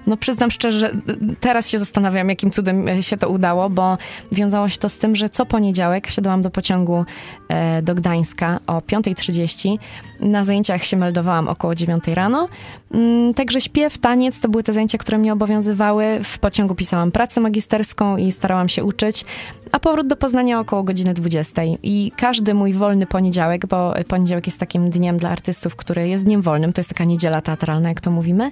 no 0.07 0.17
przyznam 0.17 0.51
szczerze, 0.51 0.91
teraz 1.39 1.69
się 1.69 1.79
zastanawiam, 1.79 2.29
jakim 2.29 2.51
cudem 2.51 2.87
e, 2.87 3.03
się 3.03 3.17
to 3.17 3.29
udało, 3.29 3.69
bo 3.69 3.97
wiązało 4.31 4.69
się 4.69 4.77
to 4.77 4.89
z 4.89 4.97
tym, 4.97 5.15
że 5.15 5.29
co 5.29 5.45
poniedziałek 5.45 6.07
wsiadłam 6.07 6.41
do 6.41 6.49
pociągu 6.49 7.05
e, 7.47 7.81
do 7.81 7.95
Gdańska 7.95 8.59
o 8.67 8.79
5.30. 8.79 9.77
Na 10.19 10.43
zajęciach 10.43 10.83
się 10.83 10.97
meldowałam 10.97 11.47
około 11.47 11.75
9 11.75 12.07
rano. 12.07 12.47
Mm, 12.91 13.33
także 13.33 13.61
śpiew, 13.61 13.97
taniec 13.97 14.39
to 14.39 14.49
były 14.49 14.63
te 14.63 14.73
zajęcia, 14.73 14.97
które 14.97 15.17
mnie 15.17 15.33
obowiązywały. 15.33 16.19
W 16.23 16.39
pociągu 16.39 16.75
pisałam 16.75 17.11
pracę 17.11 17.41
magisterską 17.41 18.17
i 18.17 18.31
starałam 18.31 18.69
się 18.69 18.83
uczyć, 18.83 19.25
a 19.71 19.79
powrót 19.79 20.07
do 20.07 20.15
Poznania 20.15 20.59
około 20.59 20.83
godziny 20.83 21.13
20. 21.13 21.61
I 21.83 22.11
każdy 22.17 22.53
mój 22.53 22.73
wolny 22.73 23.05
poniedziałek, 23.05 23.65
bo 23.65 23.93
poniedziałek 24.07 24.45
jest 24.45 24.59
takim 24.59 24.89
dniem 24.89 25.17
dla 25.17 25.29
artystów, 25.29 25.75
który 25.75 26.07
jest 26.07 26.23
dniem 26.23 26.41
wolnym, 26.41 26.73
to 26.73 26.79
jest 26.79 26.89
taka 26.89 27.03
niedziela 27.03 27.41
teatralna, 27.41 27.89
jak 27.89 28.01
to 28.01 28.11
mówimy. 28.11 28.51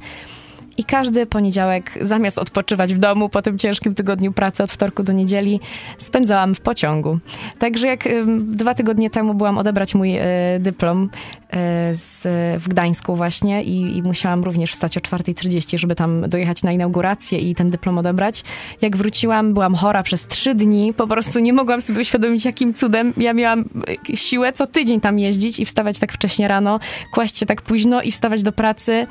I 0.77 0.83
każdy 0.83 1.25
poniedziałek, 1.25 1.91
zamiast 2.01 2.37
odpoczywać 2.37 2.93
w 2.93 2.97
domu 2.97 3.29
po 3.29 3.41
tym 3.41 3.57
ciężkim 3.57 3.95
tygodniu 3.95 4.31
pracy 4.31 4.63
od 4.63 4.71
wtorku 4.71 5.03
do 5.03 5.13
niedzieli, 5.13 5.59
spędzałam 5.97 6.55
w 6.55 6.61
pociągu. 6.61 7.19
Także 7.59 7.87
jak 7.87 8.03
dwa 8.39 8.73
tygodnie 8.73 9.09
temu 9.09 9.33
byłam 9.33 9.57
odebrać 9.57 9.95
mój 9.95 10.17
y, 10.17 10.23
dyplom 10.59 11.03
y, 11.03 11.57
z, 11.95 12.23
w 12.63 12.69
Gdańsku 12.69 13.15
właśnie 13.15 13.63
i, 13.63 13.97
i 13.97 14.01
musiałam 14.01 14.43
również 14.43 14.71
wstać 14.71 14.97
o 14.97 15.01
4.30, 15.01 15.77
żeby 15.77 15.95
tam 15.95 16.29
dojechać 16.29 16.63
na 16.63 16.71
inaugurację 16.71 17.39
i 17.39 17.55
ten 17.55 17.69
dyplom 17.69 17.97
odebrać. 17.97 18.43
Jak 18.81 18.97
wróciłam, 18.97 19.53
byłam 19.53 19.75
chora 19.75 20.03
przez 20.03 20.27
trzy 20.27 20.55
dni, 20.55 20.93
po 20.93 21.07
prostu 21.07 21.39
nie 21.39 21.53
mogłam 21.53 21.81
sobie 21.81 22.01
uświadomić, 22.01 22.45
jakim 22.45 22.73
cudem 22.73 23.13
ja 23.17 23.33
miałam 23.33 23.65
siłę 24.13 24.53
co 24.53 24.67
tydzień 24.67 25.01
tam 25.01 25.19
jeździć 25.19 25.59
i 25.59 25.65
wstawać 25.65 25.99
tak 25.99 26.11
wcześnie 26.11 26.47
rano, 26.47 26.79
kłaść 27.11 27.37
się 27.37 27.45
tak 27.45 27.61
późno 27.61 28.01
i 28.01 28.11
wstawać 28.11 28.43
do 28.43 28.51
pracy 28.51 29.07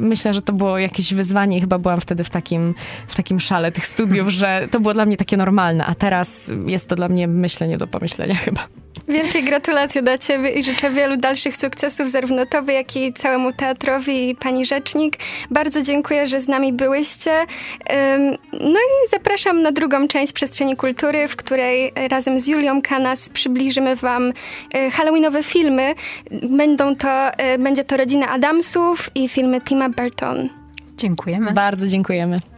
myślę, 0.00 0.34
że 0.34 0.42
to 0.42 0.52
było 0.52 0.78
jakieś 0.78 1.14
wyzwanie 1.14 1.58
i 1.58 1.60
chyba 1.60 1.78
byłam 1.78 2.00
wtedy 2.00 2.24
w 2.24 2.30
takim, 2.30 2.74
w 3.08 3.16
takim 3.16 3.40
szale 3.40 3.72
tych 3.72 3.86
studiów, 3.86 4.28
że 4.28 4.68
to 4.70 4.80
było 4.80 4.94
dla 4.94 5.06
mnie 5.06 5.16
takie 5.16 5.36
normalne, 5.36 5.86
a 5.86 5.94
teraz 5.94 6.52
jest 6.66 6.88
to 6.88 6.96
dla 6.96 7.08
mnie 7.08 7.28
myślenie 7.28 7.78
do 7.78 7.86
pomyślenia 7.86 8.34
chyba. 8.34 8.68
Wielkie 9.08 9.42
gratulacje 9.42 10.02
dla 10.02 10.18
Ciebie 10.18 10.50
i 10.50 10.62
życzę 10.64 10.90
wielu 10.90 11.16
dalszych 11.16 11.56
sukcesów 11.56 12.10
zarówno 12.10 12.46
Tobie, 12.46 12.74
jak 12.74 12.96
i 12.96 13.12
całemu 13.12 13.52
teatrowi 13.52 14.28
i 14.30 14.36
Pani 14.36 14.64
Rzecznik. 14.66 15.16
Bardzo 15.50 15.82
dziękuję, 15.82 16.26
że 16.26 16.40
z 16.40 16.48
nami 16.48 16.72
byłyście. 16.72 17.30
No 18.52 18.78
i 18.78 19.10
zapraszam 19.10 19.62
na 19.62 19.72
drugą 19.72 20.08
część 20.08 20.32
Przestrzeni 20.32 20.76
Kultury, 20.76 21.28
w 21.28 21.36
której 21.36 21.92
razem 22.10 22.40
z 22.40 22.46
Julią 22.46 22.82
Kanas 22.82 23.28
przybliżymy 23.28 23.96
Wam 23.96 24.32
e, 24.74 24.90
halloweenowe 24.90 25.42
filmy. 25.42 25.94
Będą 26.30 26.96
to, 26.96 27.32
e, 27.32 27.58
będzie 27.58 27.84
to 27.84 27.96
Rodzina 27.96 28.28
Adamsów 28.28 29.10
i 29.14 29.28
filmy 29.28 29.60
Tima 29.60 29.88
Burton. 29.88 30.48
Dziękujemy. 30.96 31.52
Bardzo 31.52 31.86
dziękujemy. 31.86 32.53